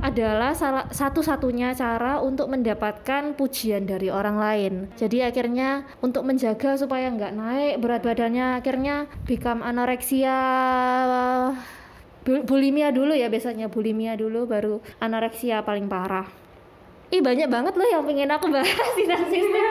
adalah 0.00 0.56
salah 0.56 0.88
satu-satunya 0.88 1.76
cara 1.76 2.18
untuk 2.24 2.48
mendapatkan 2.48 3.36
pujian 3.36 3.84
dari 3.84 4.08
orang 4.08 4.36
lain. 4.40 4.72
Jadi 4.96 5.20
akhirnya 5.24 5.84
untuk 6.00 6.24
menjaga 6.24 6.80
supaya 6.80 7.12
nggak 7.12 7.36
naik 7.36 7.74
berat 7.84 8.02
badannya, 8.04 8.60
akhirnya 8.60 9.06
become 9.28 9.60
anoreksia 9.60 10.36
bulimia 12.24 12.92
dulu 12.92 13.16
ya 13.16 13.32
biasanya 13.32 13.72
bulimia 13.72 14.12
dulu 14.12 14.44
baru 14.44 14.80
anoreksia 15.00 15.64
paling 15.64 15.88
parah. 15.88 16.28
Ih 17.10 17.18
banyak 17.18 17.50
banget 17.50 17.74
loh 17.74 17.88
yang 17.90 18.06
pengen 18.06 18.30
aku 18.30 18.46
bahas 18.54 18.90
di 18.94 19.02
narsistik. 19.02 19.64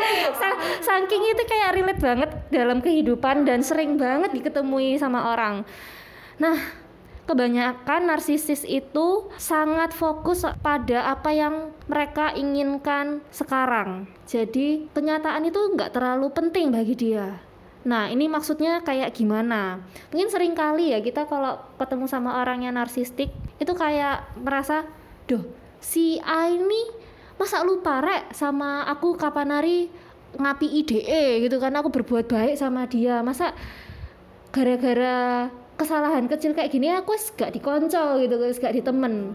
Saking 0.84 1.24
itu 1.24 1.44
kayak 1.48 1.72
relate 1.72 2.02
banget 2.04 2.30
dalam 2.52 2.84
kehidupan 2.84 3.48
dan 3.48 3.64
sering 3.64 3.96
banget 3.96 4.36
diketemui 4.36 5.00
sama 5.00 5.32
orang. 5.32 5.64
Nah, 6.36 6.56
kebanyakan 7.30 8.10
narsisis 8.10 8.66
itu 8.66 9.30
sangat 9.38 9.94
fokus 9.94 10.42
pada 10.66 11.14
apa 11.14 11.30
yang 11.30 11.70
mereka 11.86 12.34
inginkan 12.34 13.22
sekarang. 13.30 14.10
Jadi 14.26 14.90
kenyataan 14.98 15.46
itu 15.46 15.62
nggak 15.78 15.94
terlalu 15.94 16.34
penting 16.34 16.74
bagi 16.74 16.98
dia. 16.98 17.38
Nah 17.86 18.10
ini 18.10 18.26
maksudnya 18.26 18.82
kayak 18.82 19.14
gimana? 19.14 19.86
Mungkin 20.10 20.34
sering 20.34 20.58
kali 20.58 20.90
ya 20.90 21.06
kita 21.06 21.30
kalau 21.30 21.62
ketemu 21.78 22.10
sama 22.10 22.42
orang 22.42 22.66
yang 22.66 22.74
narsistik 22.74 23.30
itu 23.62 23.74
kayak 23.78 24.26
merasa, 24.42 24.90
duh 25.30 25.46
si 25.80 26.20
A 26.26 26.52
ini 26.52 26.92
masa 27.40 27.64
lupa 27.64 28.04
rek 28.04 28.36
sama 28.36 28.84
aku 28.90 29.16
kapan 29.16 29.50
hari 29.56 29.78
ngapi 30.36 30.68
IDE 30.84 31.48
gitu 31.48 31.58
kan 31.58 31.72
aku 31.80 31.90
berbuat 31.90 32.28
baik 32.28 32.60
sama 32.60 32.86
dia 32.86 33.24
masa 33.24 33.56
gara-gara 34.52 35.48
kesalahan 35.80 36.28
kecil 36.28 36.52
kayak 36.52 36.76
gini 36.76 36.92
aku 36.92 37.16
gak 37.40 37.56
dikonco 37.56 38.20
gitu 38.20 38.36
guys 38.36 38.60
gak 38.60 38.76
ditemen. 38.76 39.32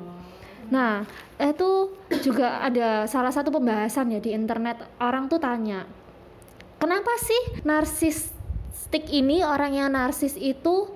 Nah 0.69 1.09
itu 1.41 1.97
juga 2.21 2.61
ada 2.61 3.09
salah 3.09 3.33
satu 3.33 3.49
pembahasan 3.49 4.13
ya 4.13 4.21
di 4.21 4.37
internet. 4.37 4.85
Orang 5.01 5.33
tuh 5.33 5.41
tanya 5.41 5.89
kenapa 6.85 7.17
sih 7.17 7.65
narsistik 7.65 9.09
ini 9.09 9.41
orang 9.41 9.73
yang 9.73 9.89
narsis 9.97 10.37
itu 10.37 10.93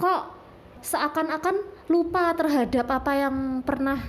kok 0.00 0.32
seakan-akan 0.80 1.60
lupa 1.92 2.32
terhadap 2.32 2.88
apa 2.88 3.12
yang 3.12 3.60
pernah 3.60 4.00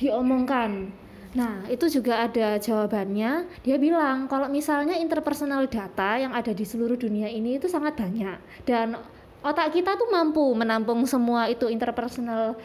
diomongkan? 0.00 0.96
Nah, 1.30 1.62
itu 1.70 1.86
juga 1.86 2.26
ada 2.26 2.58
jawabannya. 2.58 3.46
Dia 3.62 3.76
bilang 3.78 4.26
kalau 4.26 4.50
misalnya 4.50 4.98
interpersonal 4.98 5.70
data 5.70 6.18
yang 6.18 6.34
ada 6.34 6.50
di 6.50 6.66
seluruh 6.66 6.98
dunia 6.98 7.30
ini 7.30 7.60
itu 7.60 7.70
sangat 7.70 7.94
banyak 7.94 8.66
dan 8.66 8.98
otak 9.40 9.72
kita 9.72 9.96
tuh 9.96 10.08
mampu 10.12 10.44
menampung 10.52 11.04
semua 11.08 11.48
itu 11.48 11.68
interpersonal 11.68 12.56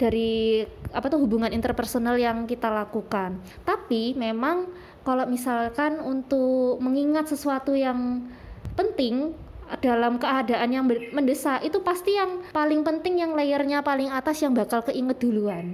dari 0.00 0.64
apa 0.90 1.06
tuh 1.06 1.20
hubungan 1.22 1.52
interpersonal 1.52 2.18
yang 2.18 2.48
kita 2.48 2.66
lakukan. 2.72 3.38
Tapi 3.62 4.16
memang 4.18 4.66
kalau 5.06 5.28
misalkan 5.28 6.00
untuk 6.02 6.80
mengingat 6.82 7.30
sesuatu 7.30 7.76
yang 7.76 8.26
penting 8.74 9.36
dalam 9.80 10.20
keadaan 10.20 10.68
yang 10.68 10.84
mendesak 11.14 11.64
itu 11.64 11.80
pasti 11.80 12.18
yang 12.18 12.44
paling 12.52 12.84
penting 12.84 13.24
yang 13.24 13.32
layernya 13.32 13.80
paling 13.80 14.12
atas 14.12 14.44
yang 14.44 14.52
bakal 14.52 14.84
keinget 14.84 15.16
duluan. 15.16 15.72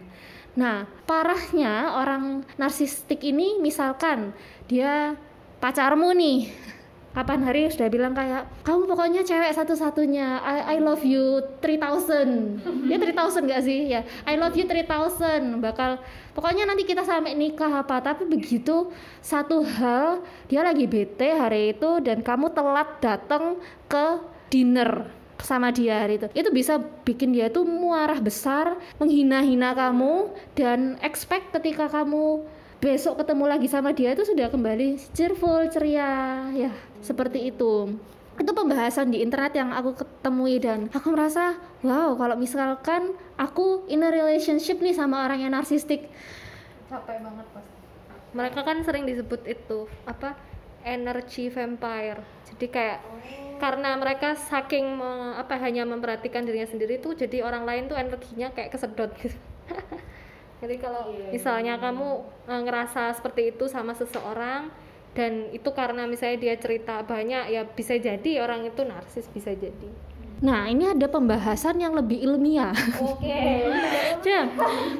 Nah, 0.54 0.86
parahnya 1.06 1.98
orang 1.98 2.46
narsistik 2.58 3.22
ini 3.26 3.58
misalkan 3.58 4.34
dia 4.70 5.18
pacarmu 5.58 6.14
nih 6.14 6.50
kapan 7.16 7.40
hari 7.42 7.66
sudah 7.72 7.88
bilang 7.88 8.12
kayak 8.12 8.46
kamu 8.62 8.84
pokoknya 8.86 9.22
cewek 9.24 9.50
satu-satunya. 9.56 10.38
I, 10.44 10.76
I 10.76 10.84
love 10.84 11.02
you 11.02 11.42
3000 11.64 12.88
ya 12.90 12.96
3000 13.00 13.48
gak 13.48 13.62
sih? 13.64 13.80
Ya 13.90 14.06
I 14.28 14.36
love 14.36 14.54
you 14.54 14.68
3000 14.68 15.58
bakal 15.58 15.98
pokoknya 16.36 16.68
nanti 16.68 16.84
kita 16.84 17.02
sampai 17.02 17.34
nikah 17.34 17.82
apa 17.82 17.98
tapi 18.04 18.28
begitu 18.28 18.92
satu 19.24 19.64
hal 19.64 20.22
dia 20.46 20.62
lagi 20.62 20.84
bete 20.86 21.34
hari 21.34 21.74
itu 21.74 21.98
dan 22.04 22.20
kamu 22.22 22.52
telat 22.52 22.88
datang 23.02 23.58
ke 23.88 24.06
dinner 24.52 25.08
sama 25.38 25.70
dia 25.70 26.02
hari 26.02 26.18
itu. 26.18 26.26
Itu 26.34 26.50
bisa 26.50 26.82
bikin 27.06 27.30
dia 27.30 27.46
tuh 27.50 27.62
muarah 27.62 28.18
besar 28.18 28.74
menghina-hina 28.98 29.70
kamu 29.74 30.34
dan 30.58 30.98
expect 31.02 31.54
ketika 31.54 31.86
kamu 31.86 32.42
besok 32.78 33.18
ketemu 33.18 33.44
lagi 33.50 33.66
sama 33.66 33.90
dia 33.90 34.14
itu 34.14 34.22
sudah 34.22 34.50
kembali 34.50 34.98
cheerful 35.10 35.66
ceria 35.70 36.46
ya 36.54 36.70
seperti 37.02 37.50
itu. 37.50 37.98
Itu 38.38 38.54
pembahasan 38.54 39.10
di 39.10 39.18
internet 39.18 39.58
yang 39.58 39.74
aku 39.74 39.98
ketemui 39.98 40.62
dan 40.62 40.86
aku 40.94 41.10
merasa 41.10 41.58
wow 41.82 42.14
kalau 42.14 42.38
misalkan 42.38 43.18
aku 43.34 43.82
in 43.90 44.06
a 44.06 44.10
relationship 44.14 44.78
nih 44.78 44.94
sama 44.94 45.26
orang 45.26 45.42
yang 45.42 45.52
narsistik. 45.54 46.06
Capek 46.86 47.18
banget 47.18 47.46
pasti 47.50 47.78
mereka 48.36 48.60
kan 48.60 48.84
sering 48.84 49.08
disebut 49.08 49.40
itu 49.48 49.88
apa 50.06 50.36
energy 50.86 51.50
vampire. 51.50 52.22
Jadi 52.46 52.66
kayak 52.70 53.02
karena 53.58 53.98
mereka 53.98 54.38
saking 54.38 54.86
me, 55.02 55.34
apa 55.34 55.58
hanya 55.58 55.82
memperhatikan 55.82 56.46
dirinya 56.46 56.70
sendiri 56.70 57.02
tuh 57.02 57.18
jadi 57.18 57.42
orang 57.42 57.66
lain 57.66 57.90
tuh 57.90 57.98
energinya 57.98 58.54
kayak 58.54 58.70
kesedot 58.70 59.10
gitu 59.18 59.34
jadi 60.58 60.76
kalau 60.82 61.14
iya, 61.14 61.30
iya, 61.30 61.30
misalnya 61.34 61.74
iya. 61.78 61.82
kamu 61.82 62.08
uh, 62.50 62.60
ngerasa 62.66 63.02
seperti 63.14 63.54
itu 63.54 63.70
sama 63.70 63.94
seseorang 63.94 64.70
dan 65.14 65.50
itu 65.50 65.70
karena 65.74 66.06
misalnya 66.06 66.38
dia 66.38 66.54
cerita 66.58 67.02
banyak 67.02 67.50
ya 67.50 67.62
bisa 67.66 67.98
jadi 67.98 68.44
orang 68.44 68.66
itu 68.70 68.82
narsis 68.86 69.26
bisa 69.30 69.54
jadi 69.54 69.90
Nah, 70.38 70.70
ini 70.70 70.86
ada 70.86 71.10
pembahasan 71.10 71.82
yang 71.82 71.98
lebih 71.98 72.22
ilmiah. 72.22 72.70
Oke. 73.02 73.26
Okay. 73.26 73.58
Ya, 74.28 74.44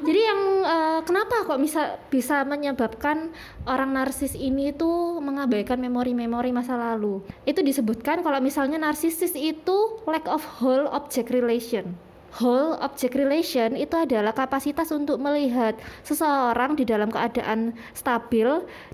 jadi 0.07 0.21
yang 0.31 0.41
uh, 0.65 1.01
kenapa 1.05 1.45
kok 1.45 1.61
bisa 1.61 2.01
bisa 2.09 2.47
menyebabkan 2.49 3.35
orang 3.67 3.91
narsis 3.93 4.33
ini 4.33 4.73
itu 4.73 4.89
mengabaikan 5.21 5.77
memori-memori 5.77 6.49
masa 6.55 6.79
lalu? 6.79 7.21
Itu 7.45 7.61
disebutkan 7.61 8.25
kalau 8.25 8.41
misalnya 8.41 8.81
narsisis 8.81 9.37
itu 9.37 10.01
lack 10.09 10.25
of 10.31 10.41
whole 10.63 10.89
object 10.91 11.29
relation 11.29 11.99
whole 12.37 12.77
object 12.85 13.17
relation 13.17 13.73
itu 13.73 13.97
adalah 13.97 14.37
kapasitas 14.37 14.93
untuk 14.93 15.17
melihat 15.17 15.81
seseorang 16.05 16.77
di 16.77 16.85
dalam 16.85 17.09
keadaan 17.09 17.73
stabil 17.97 18.47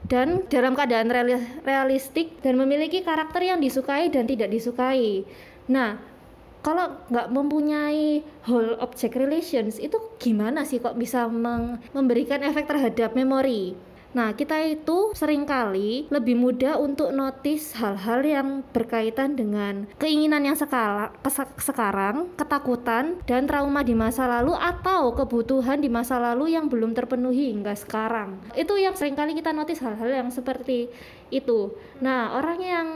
dan 0.07 0.47
dalam 0.47 0.79
keadaan 0.79 1.11
realistik 1.67 2.39
dan 2.47 2.55
memiliki 2.55 3.03
karakter 3.03 3.43
yang 3.43 3.59
disukai 3.59 4.07
dan 4.09 4.31
tidak 4.31 4.55
disukai. 4.55 5.27
Nah, 5.67 5.99
kalau 6.65 6.97
nggak 7.13 7.29
mempunyai 7.29 8.25
whole 8.49 8.79
object 8.81 9.19
relations 9.19 9.77
itu 9.77 10.01
gimana 10.17 10.65
sih 10.65 10.81
kok 10.81 10.97
bisa 10.97 11.29
memberikan 11.93 12.41
efek 12.41 12.71
terhadap 12.71 13.13
memori? 13.13 13.77
Nah, 14.15 14.31
kita 14.39 14.63
itu 14.63 15.11
sering 15.19 15.43
kali 15.43 16.07
lebih 16.07 16.39
mudah 16.39 16.79
untuk 16.79 17.11
notice 17.11 17.75
hal-hal 17.75 18.23
yang 18.23 18.49
berkaitan 18.71 19.35
dengan 19.35 19.91
keinginan 19.99 20.47
yang 20.47 20.55
sekala, 20.55 21.11
sekarang, 21.59 22.31
ketakutan, 22.39 23.19
dan 23.27 23.51
trauma 23.51 23.83
di 23.83 23.99
masa 23.99 24.31
lalu 24.31 24.55
atau 24.55 25.11
kebutuhan 25.19 25.83
di 25.83 25.91
masa 25.91 26.23
lalu 26.23 26.55
yang 26.55 26.71
belum 26.71 26.95
terpenuhi 26.95 27.51
hingga 27.51 27.75
sekarang. 27.75 28.39
Itu 28.55 28.79
yang 28.79 28.95
sering 28.95 29.19
kali 29.19 29.35
kita 29.35 29.51
notice 29.51 29.83
hal-hal 29.83 30.07
yang 30.07 30.31
seperti 30.31 30.87
itu. 31.35 31.75
Nah, 31.99 32.39
orang 32.39 32.59
yang 32.63 32.89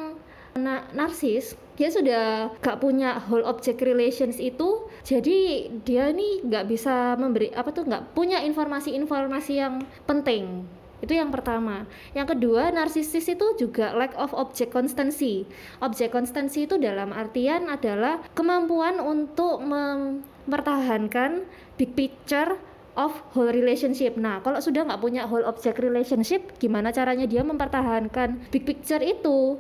na 0.59 0.83
narsis 0.91 1.55
dia 1.79 1.87
sudah 1.87 2.51
gak 2.59 2.83
punya 2.83 3.23
whole 3.31 3.47
object 3.47 3.79
relations 3.87 4.43
itu 4.43 4.91
jadi 5.07 5.71
dia 5.87 6.11
ini 6.11 6.43
nggak 6.43 6.67
bisa 6.67 7.15
memberi 7.15 7.55
apa 7.55 7.71
tuh 7.71 7.87
nggak 7.87 8.19
punya 8.19 8.43
informasi-informasi 8.43 9.53
yang 9.55 9.87
penting 10.03 10.67
itu 11.09 11.17
yang 11.17 11.33
pertama. 11.33 11.89
Yang 12.13 12.37
kedua, 12.37 12.69
narsisis 12.69 13.25
itu 13.25 13.57
juga 13.57 13.97
lack 13.97 14.13
of 14.21 14.37
object 14.37 14.69
constancy. 14.69 15.49
Object 15.81 16.13
constancy 16.13 16.69
itu 16.69 16.77
dalam 16.77 17.17
artian 17.17 17.73
adalah 17.73 18.21
kemampuan 18.37 19.01
untuk 19.01 19.65
mempertahankan 19.65 21.49
big 21.81 21.97
picture 21.97 22.61
of 22.93 23.17
whole 23.33 23.49
relationship. 23.49 24.21
Nah, 24.21 24.45
kalau 24.45 24.61
sudah 24.61 24.85
nggak 24.85 25.01
punya 25.01 25.25
whole 25.25 25.49
object 25.49 25.81
relationship, 25.81 26.61
gimana 26.61 26.93
caranya 26.93 27.25
dia 27.25 27.41
mempertahankan 27.41 28.53
big 28.53 28.69
picture 28.69 29.01
itu? 29.01 29.57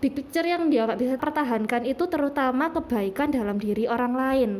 Big 0.00 0.16
picture 0.16 0.48
yang 0.48 0.72
dia 0.72 0.88
nggak 0.88 1.00
bisa 1.02 1.14
pertahankan 1.20 1.84
itu 1.84 2.08
terutama 2.08 2.72
kebaikan 2.72 3.28
dalam 3.28 3.60
diri 3.60 3.84
orang 3.84 4.14
lain. 4.16 4.50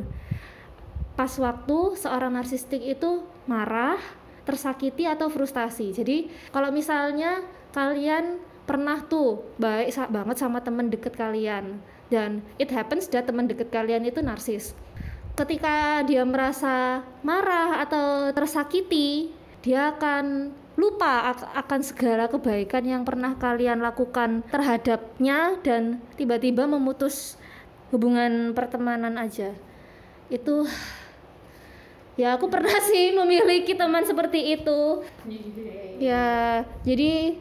Pas 1.16 1.32
waktu 1.40 1.96
seorang 1.96 2.36
narsistik 2.36 2.84
itu 2.84 3.24
marah, 3.48 3.96
tersakiti 4.46 5.04
atau 5.04 5.26
frustasi. 5.26 5.90
Jadi 5.90 6.30
kalau 6.54 6.70
misalnya 6.70 7.42
kalian 7.74 8.38
pernah 8.64 9.02
tuh 9.04 9.42
baik 9.58 9.90
banget 10.08 10.36
sama 10.38 10.62
temen 10.62 10.88
deket 10.90 11.14
kalian 11.18 11.82
dan 12.06 12.42
it 12.56 12.70
happens 12.70 13.10
that 13.10 13.26
teman 13.26 13.46
deket 13.50 13.70
kalian 13.70 14.06
itu 14.06 14.22
narsis 14.22 14.74
ketika 15.36 16.00
dia 16.08 16.24
merasa 16.24 17.04
marah 17.20 17.84
atau 17.84 18.32
tersakiti, 18.32 19.30
dia 19.60 19.92
akan 19.94 20.50
lupa 20.76 21.32
akan 21.56 21.80
segala 21.84 22.28
kebaikan 22.28 22.84
yang 22.84 23.02
pernah 23.04 23.36
kalian 23.36 23.80
lakukan 23.80 24.44
terhadapnya 24.48 25.60
dan 25.60 26.00
tiba-tiba 26.16 26.64
memutus 26.64 27.36
hubungan 27.92 28.56
pertemanan 28.56 29.20
aja. 29.20 29.52
Itu 30.32 30.64
ya 32.16 32.36
aku 32.36 32.48
pernah 32.48 32.76
sih 32.80 33.12
memiliki 33.12 33.76
teman 33.76 34.04
seperti 34.04 34.56
itu. 34.56 35.04
Ya, 35.96 36.64
jadi 36.84 37.40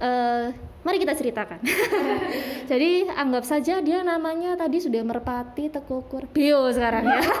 uh, 0.00 0.52
Mari 0.86 1.02
kita 1.02 1.18
ceritakan. 1.18 1.58
Jadi 2.70 3.10
anggap 3.10 3.42
saja 3.42 3.82
dia 3.82 4.06
namanya 4.06 4.54
tadi 4.54 4.78
sudah 4.78 5.02
merpati 5.02 5.66
tekukur 5.66 6.30
bio 6.30 6.70
sekarang 6.70 7.10
ya. 7.10 7.22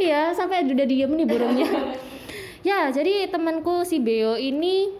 Iya 0.00 0.32
sampai 0.32 0.64
udah 0.64 0.86
diem 0.88 1.12
nih 1.12 1.28
burungnya. 1.28 1.68
ya 2.64 2.88
jadi 2.88 3.28
temanku 3.28 3.84
si 3.84 4.00
Beo 4.00 4.32
ini 4.40 4.96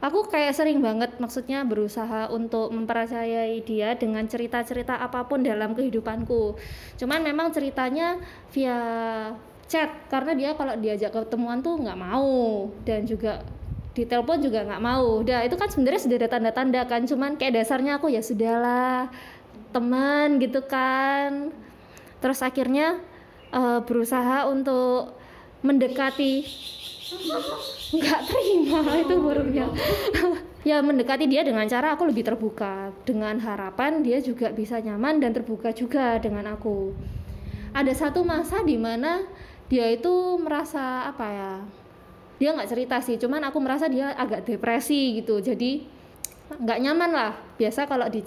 aku 0.00 0.32
kayak 0.32 0.56
sering 0.56 0.80
banget 0.80 1.16
maksudnya 1.20 1.62
berusaha 1.62 2.32
untuk 2.32 2.72
mempercayai 2.72 3.60
dia 3.62 3.94
dengan 3.94 4.24
cerita-cerita 4.24 4.96
apa 4.96 5.28
pun 5.28 5.44
dalam 5.44 5.76
kehidupanku. 5.76 6.56
Cuman 6.96 7.20
memang 7.20 7.52
ceritanya 7.52 8.16
via 8.50 8.80
chat 9.70 9.86
karena 10.10 10.34
dia 10.34 10.50
kalau 10.58 10.74
diajak 10.74 11.14
ketemuan 11.14 11.62
tuh 11.62 11.78
nggak 11.78 11.94
mau 11.94 12.66
dan 12.82 13.06
juga 13.06 13.38
di 13.94 14.02
telepon 14.02 14.42
juga 14.42 14.66
nggak 14.66 14.82
mau 14.82 15.22
udah 15.22 15.46
itu 15.46 15.54
kan 15.54 15.70
sebenarnya 15.70 16.02
sudah 16.02 16.16
ada 16.18 16.28
tanda-tanda 16.30 16.82
kan 16.90 17.06
cuman 17.06 17.38
kayak 17.38 17.62
dasarnya 17.62 18.02
aku 18.02 18.10
ya 18.10 18.18
sudahlah 18.18 19.06
teman 19.70 20.42
gitu 20.42 20.66
kan 20.66 21.54
terus 22.18 22.42
akhirnya 22.42 22.98
uh, 23.54 23.82
berusaha 23.86 24.50
untuk 24.50 25.14
mendekati 25.62 26.46
nggak 27.90 28.20
terima 28.30 28.80
itu 29.02 29.14
burungnya 29.18 29.66
ya 30.60 30.84
mendekati 30.84 31.24
dia 31.24 31.40
dengan 31.40 31.64
cara 31.64 31.96
aku 31.96 32.08
lebih 32.08 32.24
terbuka. 32.26 32.92
Dengan 33.08 33.40
harapan 33.40 34.04
dia 34.04 34.20
juga 34.20 34.52
bisa 34.52 34.76
nyaman 34.80 35.20
dan 35.20 35.32
terbuka 35.32 35.72
juga 35.72 36.20
dengan 36.20 36.44
aku. 36.52 36.92
Ada 37.72 37.96
satu 37.96 38.26
masa 38.26 38.60
di 38.66 38.76
mana 38.76 39.24
dia 39.70 39.88
itu 39.88 40.36
merasa 40.42 41.06
apa 41.06 41.26
ya 41.30 41.52
dia 42.40 42.56
nggak 42.56 42.70
cerita 42.72 42.96
sih 43.04 43.20
cuman 43.20 43.44
aku 43.46 43.58
merasa 43.60 43.88
dia 43.88 44.12
agak 44.16 44.44
depresi 44.44 45.20
gitu. 45.20 45.40
Jadi 45.40 45.86
nggak 46.60 46.78
nyaman 46.82 47.10
lah. 47.12 47.32
Biasa 47.56 47.88
kalau 47.88 48.08
di 48.12 48.20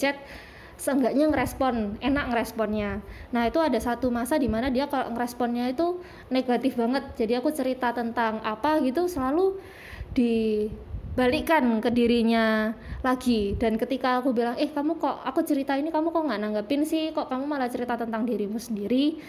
seenggaknya 0.84 1.32
ngerespon 1.32 1.96
enak 2.04 2.26
ngeresponnya. 2.28 3.00
Nah 3.32 3.48
itu 3.48 3.64
ada 3.64 3.80
satu 3.80 4.12
masa 4.12 4.36
di 4.36 4.52
mana 4.52 4.68
dia 4.68 4.92
kalau 4.92 5.16
ngeresponnya 5.16 5.72
itu 5.72 6.04
negatif 6.28 6.76
banget. 6.76 7.08
Jadi 7.16 7.40
aku 7.40 7.56
cerita 7.56 7.96
tentang 7.96 8.44
apa 8.44 8.84
gitu 8.84 9.08
selalu 9.08 9.64
dibalikkan 10.12 11.80
ke 11.80 11.88
dirinya 11.88 12.76
lagi. 13.00 13.56
Dan 13.56 13.80
ketika 13.80 14.20
aku 14.20 14.36
bilang 14.36 14.60
eh 14.60 14.68
kamu 14.68 15.00
kok 15.00 15.24
aku 15.24 15.40
cerita 15.48 15.72
ini 15.80 15.88
kamu 15.88 16.12
kok 16.12 16.24
nggak 16.28 16.42
nanggepin 16.44 16.84
sih? 16.84 17.16
Kok 17.16 17.32
kamu 17.32 17.48
malah 17.48 17.72
cerita 17.72 17.96
tentang 17.96 18.28
dirimu 18.28 18.60
sendiri? 18.60 19.24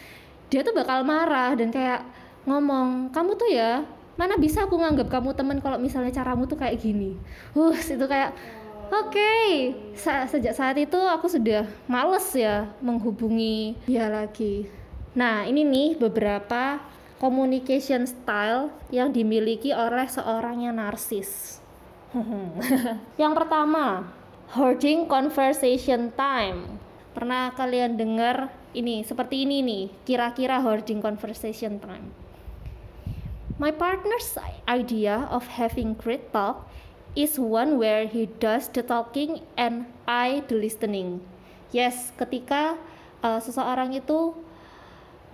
Dia 0.50 0.66
tuh 0.66 0.74
bakal 0.74 1.06
marah 1.06 1.54
dan 1.54 1.70
kayak 1.70 2.02
ngomong 2.50 3.14
kamu 3.14 3.30
tuh 3.38 3.48
ya 3.54 3.86
mana 4.18 4.34
bisa 4.38 4.66
aku 4.66 4.74
nganggap 4.74 5.06
kamu 5.06 5.38
teman 5.38 5.58
kalau 5.62 5.78
misalnya 5.78 6.10
caramu 6.10 6.50
tuh 6.50 6.58
kayak 6.58 6.82
gini? 6.82 7.14
Uh 7.54 7.70
itu 7.78 8.06
kayak 8.10 8.34
oke 8.90 9.12
okay. 9.12 9.72
sejak 10.28 10.52
saat 10.56 10.76
itu 10.76 10.96
aku 10.96 11.30
sudah 11.30 11.68
males 11.88 12.28
ya 12.36 12.68
menghubungi. 12.84 13.78
Dia 13.88 14.10
lagi. 14.10 14.68
Nah 15.14 15.46
ini 15.46 15.62
nih 15.62 15.96
beberapa 15.96 16.82
communication 17.22 18.04
style 18.04 18.68
yang 18.90 19.14
dimiliki 19.14 19.70
oleh 19.70 20.04
seorang 20.10 20.66
yang 20.66 20.76
narsis. 20.76 21.62
Yang 23.22 23.32
pertama 23.42 24.06
hoarding 24.54 25.10
conversation 25.10 26.14
time. 26.14 26.78
Pernah 27.14 27.54
kalian 27.54 27.94
dengar 27.94 28.50
ini 28.74 29.06
seperti 29.06 29.46
ini 29.46 29.62
nih 29.62 29.84
kira-kira 30.02 30.58
hoarding 30.62 30.98
conversation 30.98 31.78
time? 31.78 32.10
My 33.54 33.70
partner's 33.70 34.34
idea 34.66 35.30
of 35.30 35.46
having 35.46 35.94
great 35.94 36.34
talk 36.34 36.66
is 37.14 37.38
one 37.38 37.78
where 37.78 38.06
he 38.10 38.26
does 38.42 38.66
the 38.70 38.82
talking 38.82 39.42
and 39.54 39.86
I 40.06 40.42
the 40.50 40.58
listening. 40.58 41.22
Yes, 41.70 42.10
ketika 42.18 42.78
uh, 43.22 43.38
seseorang 43.38 43.94
itu 43.94 44.34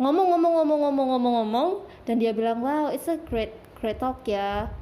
ngomong-ngomong-ngomong-ngomong-ngomong-ngomong 0.01 1.85
dan 2.09 2.17
dia 2.17 2.33
bilang, 2.33 2.65
"Wow, 2.65 2.89
it's 2.93 3.09
a 3.09 3.21
great 3.21 3.53
great 3.81 4.01
talk 4.01 4.25
ya." 4.25 4.73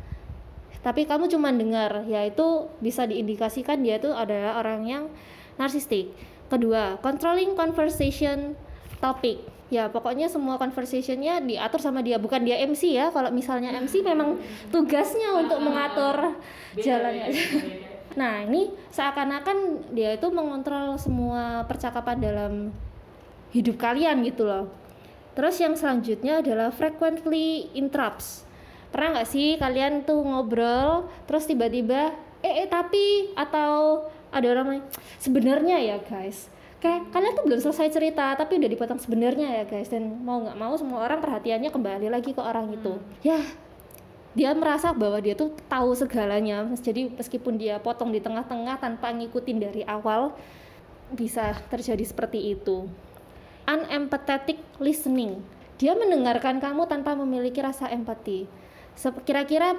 Tapi 0.79 1.11
kamu 1.11 1.27
cuma 1.27 1.51
dengar, 1.51 2.07
ya 2.07 2.23
itu 2.23 2.71
bisa 2.79 3.03
diindikasikan 3.03 3.83
dia 3.83 3.99
itu 3.99 4.15
adalah 4.15 4.63
orang 4.63 4.87
yang 4.87 5.05
narsistik. 5.59 6.15
Kedua, 6.47 7.03
controlling 7.03 7.59
conversation 7.59 8.55
topic 9.03 9.58
ya 9.69 9.93
pokoknya 9.93 10.33
semua 10.33 10.57
conversationnya 10.57 11.45
diatur 11.45 11.81
sama 11.81 12.01
dia 12.01 12.17
bukan 12.17 12.41
dia 12.45 12.61
MC 12.65 12.97
ya. 12.97 13.13
Kalau 13.13 13.29
misalnya 13.29 13.73
MC 13.77 14.01
memang 14.01 14.41
tugasnya 14.73 15.37
untuk 15.37 15.61
mengatur 15.61 16.37
jalannya 16.77 17.33
nah 18.19 18.43
ini 18.43 18.75
seakan-akan 18.91 19.91
dia 19.95 20.19
itu 20.19 20.27
mengontrol 20.35 20.99
semua 20.99 21.63
percakapan 21.71 22.19
dalam 22.19 22.53
hidup 23.55 23.79
kalian 23.79 24.27
gitu 24.27 24.43
loh. 24.49 24.67
Terus 25.39 25.55
yang 25.63 25.79
selanjutnya 25.79 26.43
adalah 26.43 26.75
frequently 26.75 27.71
interrupts. 27.79 28.43
Pernah 28.91 29.21
nggak 29.21 29.29
sih 29.31 29.55
kalian 29.61 30.03
tuh 30.03 30.25
ngobrol 30.25 31.07
terus 31.31 31.47
tiba-tiba 31.47 32.11
eh, 32.43 32.65
eh 32.65 32.69
tapi 32.69 33.31
atau 33.39 34.03
ada 34.33 34.47
orang 34.51 34.83
sebenarnya 35.23 35.79
ya 35.81 35.97
guys 36.03 36.51
kayak 36.79 37.11
kalian 37.11 37.35
tuh 37.35 37.45
belum 37.47 37.61
selesai 37.61 37.91
cerita 37.91 38.35
tapi 38.39 38.59
udah 38.59 38.71
dipotong 38.71 39.01
sebenarnya 39.03 39.63
ya 39.63 39.65
guys. 39.67 39.91
Dan 39.91 40.23
mau 40.23 40.43
nggak 40.43 40.59
mau 40.59 40.75
semua 40.79 41.05
orang 41.05 41.19
perhatiannya 41.19 41.71
kembali 41.71 42.09
lagi 42.11 42.31
ke 42.35 42.43
orang 42.43 42.71
itu. 42.75 42.97
Hmm. 42.97 43.25
ya 43.25 43.41
dia 44.37 44.55
merasa 44.55 44.95
bahwa 44.95 45.19
dia 45.19 45.35
tuh 45.35 45.51
tahu 45.67 45.99
segalanya. 45.99 46.63
Jadi 46.79 47.11
meskipun 47.11 47.59
dia 47.59 47.83
potong 47.83 48.15
di 48.15 48.23
tengah-tengah 48.23 48.79
tanpa 48.79 49.11
ngikutin 49.11 49.59
dari 49.59 49.83
awal 49.83 50.31
bisa 51.11 51.59
terjadi 51.67 52.05
seperti 52.07 52.55
itu. 52.55 52.87
Unempathetic 53.67 54.63
listening. 54.79 55.43
Dia 55.83 55.99
mendengarkan 55.99 56.63
kamu 56.63 56.87
tanpa 56.87 57.19
memiliki 57.19 57.59
rasa 57.59 57.91
empati. 57.91 58.47
Kira-kira 59.27 59.75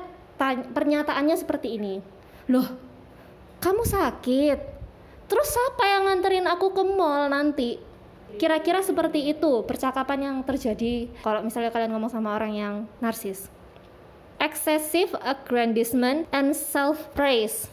pernyataannya 0.75 1.35
seperti 1.39 1.79
ini. 1.79 2.03
Loh 2.51 2.89
kamu 3.59 3.83
sakit 3.83 4.78
Terus 5.29 5.47
siapa 5.53 5.83
yang 5.85 6.09
nganterin 6.09 6.49
aku 6.49 6.73
ke 6.73 6.81
mall 6.81 7.29
nanti? 7.29 7.77
Kira-kira 8.41 8.81
seperti 8.81 9.29
itu 9.29 9.61
percakapan 9.61 10.19
yang 10.25 10.35
terjadi 10.41 11.09
kalau 11.21 11.45
misalnya 11.45 11.69
kalian 11.69 11.93
ngomong 11.93 12.09
sama 12.09 12.33
orang 12.33 12.53
yang 12.57 12.75
narsis. 12.97 13.49
Excessive 14.41 15.13
aggrandizement 15.21 16.25
and 16.33 16.57
self 16.57 17.13
praise. 17.13 17.69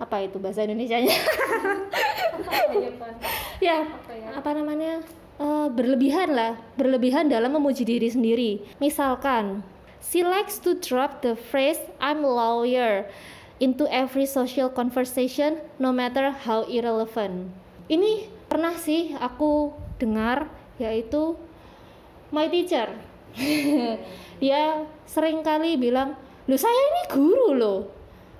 Apa 0.00 0.24
itu 0.24 0.40
bahasa 0.40 0.64
Indonesia-nya? 0.64 1.12
ya, 3.66 3.84
apa 4.32 4.50
namanya? 4.56 5.04
Uh, 5.34 5.66
berlebihan 5.66 6.30
lah, 6.30 6.54
berlebihan 6.78 7.26
dalam 7.26 7.58
memuji 7.58 7.82
diri 7.82 8.06
sendiri. 8.06 8.62
Misalkan, 8.78 9.66
she 9.98 10.22
likes 10.22 10.62
to 10.62 10.78
drop 10.78 11.20
the 11.26 11.34
phrase 11.34 11.82
I'm 11.98 12.22
lawyer 12.22 13.10
into 13.62 13.86
every 13.90 14.26
social 14.26 14.70
conversation 14.70 15.62
no 15.78 15.94
matter 15.94 16.30
how 16.32 16.66
irrelevant. 16.66 17.50
Ini 17.86 18.26
pernah 18.50 18.74
sih 18.78 19.14
aku 19.18 19.74
dengar 20.00 20.50
yaitu 20.80 21.38
my 22.34 22.50
teacher. 22.50 22.90
dia 24.42 24.86
sering 25.06 25.42
kali 25.42 25.78
bilang 25.78 26.14
lu 26.46 26.54
saya 26.58 26.76
ini 26.76 27.02
guru 27.08 27.56
loh 27.56 27.80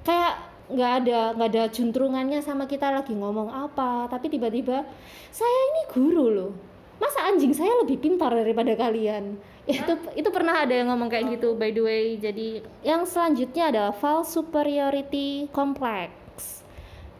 kayak 0.04 0.34
nggak 0.68 0.92
ada 1.04 1.20
nggak 1.36 1.48
ada 1.50 1.64
juntrungannya 1.72 2.40
sama 2.40 2.68
kita 2.68 2.92
lagi 2.92 3.16
ngomong 3.16 3.48
apa 3.48 4.08
tapi 4.08 4.28
tiba-tiba 4.28 4.84
saya 5.32 5.58
ini 5.72 5.82
guru 5.92 6.26
loh 6.32 6.52
masa 7.00 7.26
anjing 7.28 7.52
saya 7.52 7.72
lebih 7.84 8.00
pintar 8.00 8.32
daripada 8.32 8.72
kalian 8.76 9.40
itu 9.64 9.96
itu 10.12 10.28
pernah 10.28 10.60
ada 10.60 10.76
yang 10.76 10.92
ngomong 10.92 11.08
kayak 11.08 11.40
gitu 11.40 11.56
by 11.56 11.72
the 11.72 11.80
way. 11.80 12.04
Jadi 12.20 12.60
yang 12.84 13.08
selanjutnya 13.08 13.72
adalah 13.72 13.92
false 13.96 14.36
superiority 14.36 15.48
complex. 15.56 16.12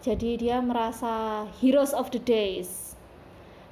Jadi 0.04 0.36
dia 0.36 0.60
merasa 0.60 1.48
heroes 1.64 1.96
of 1.96 2.12
the 2.12 2.20
days. 2.20 2.92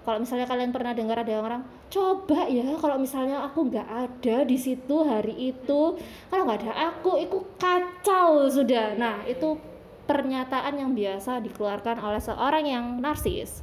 Kalau 0.02 0.18
misalnya 0.18 0.48
kalian 0.48 0.72
pernah 0.72 0.96
dengar 0.96 1.20
ada 1.22 1.36
orang 1.38 1.62
coba 1.92 2.48
ya 2.48 2.64
kalau 2.80 2.96
misalnya 2.96 3.44
aku 3.44 3.68
nggak 3.68 3.86
ada 3.86 4.36
di 4.48 4.56
situ 4.56 4.96
hari 5.04 5.52
itu. 5.52 6.00
Kalau 6.32 6.42
nggak 6.48 6.64
ada 6.64 6.96
aku 6.96 7.20
itu 7.20 7.38
kacau 7.60 8.48
sudah. 8.48 8.96
Nah 8.96 9.20
itu 9.28 9.60
pernyataan 10.08 10.80
yang 10.80 10.96
biasa 10.96 11.44
dikeluarkan 11.44 12.00
oleh 12.00 12.18
seorang 12.18 12.64
yang 12.64 12.98
narsis. 12.98 13.60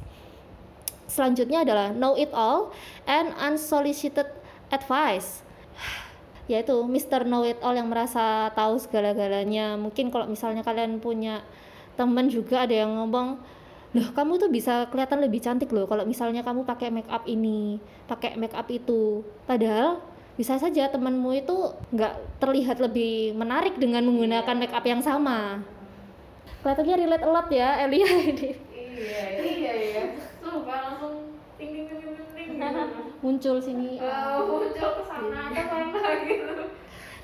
Selanjutnya 1.10 1.66
adalah 1.66 1.90
know 1.90 2.14
it 2.14 2.30
all 2.30 2.70
and 3.10 3.34
unsolicited 3.42 4.30
advice. 4.70 5.42
Yaitu 6.50 6.74
Mr. 6.86 7.26
Know 7.26 7.46
It 7.46 7.62
All 7.62 7.76
yang 7.78 7.90
merasa 7.90 8.50
tahu 8.54 8.78
segala-galanya. 8.78 9.78
Mungkin 9.78 10.10
kalau 10.10 10.26
misalnya 10.26 10.66
kalian 10.66 10.98
punya 10.98 11.44
temen 11.94 12.32
juga 12.32 12.64
ada 12.64 12.72
yang 12.72 12.96
ngomong 12.96 13.36
loh 13.90 14.08
kamu 14.14 14.38
tuh 14.38 14.50
bisa 14.54 14.86
kelihatan 14.86 15.18
lebih 15.18 15.42
cantik 15.42 15.74
loh 15.74 15.82
kalau 15.90 16.06
misalnya 16.06 16.46
kamu 16.46 16.62
pakai 16.62 16.94
make 16.94 17.10
up 17.10 17.26
ini 17.26 17.82
pakai 18.06 18.38
make 18.38 18.54
up 18.54 18.70
itu. 18.70 19.26
Padahal 19.44 19.98
bisa 20.38 20.56
saja 20.56 20.88
temanmu 20.88 21.36
itu 21.36 21.74
nggak 21.90 22.38
terlihat 22.38 22.78
lebih 22.78 23.34
menarik 23.34 23.76
dengan 23.76 24.06
menggunakan 24.06 24.56
make 24.56 24.72
up 24.72 24.86
yang 24.86 25.02
sama. 25.02 25.60
Kelihatannya 26.62 26.96
relate 27.02 27.26
a 27.26 27.30
lot 27.30 27.48
ya 27.50 27.68
Elia. 27.82 28.06
Ini 28.06 28.48
iya 28.94 29.22
iya. 29.34 29.72
Iya 29.74 30.02
sumpah 30.38 30.78
langsung 30.86 31.34
ting. 31.58 31.99
Muncul 33.20 33.56
sini 33.60 34.00
Eh, 34.00 34.38
muncul 34.44 34.90
ke 35.00 35.02
sana 35.08 35.52
ke 35.52 35.62
mana 35.64 36.10
gitu 36.24 36.64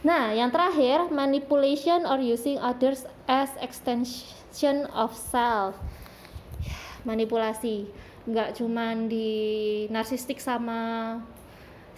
Nah, 0.07 0.31
yang 0.31 0.55
terakhir, 0.55 1.11
manipulation 1.11 2.07
or 2.07 2.23
using 2.23 2.63
others 2.63 3.03
as 3.27 3.51
extension 3.59 4.87
of 4.95 5.11
self. 5.11 5.75
Manipulasi, 7.03 7.91
nggak 8.23 8.55
cuman 8.55 9.11
di 9.11 9.27
narsistik 9.91 10.39
sama 10.39 11.19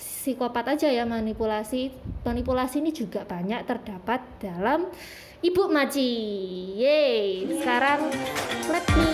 psikopat 0.00 0.72
aja 0.72 0.88
ya 0.88 1.04
manipulasi. 1.04 1.92
Manipulasi 2.24 2.80
ini 2.80 2.96
juga 2.96 3.28
banyak 3.28 3.68
terdapat 3.68 4.24
dalam 4.40 4.88
Ibu 5.44 5.68
Maci. 5.68 6.12
Yeay, 6.80 7.44
sekarang 7.60 8.08
let 8.72 8.88
me 8.96 9.08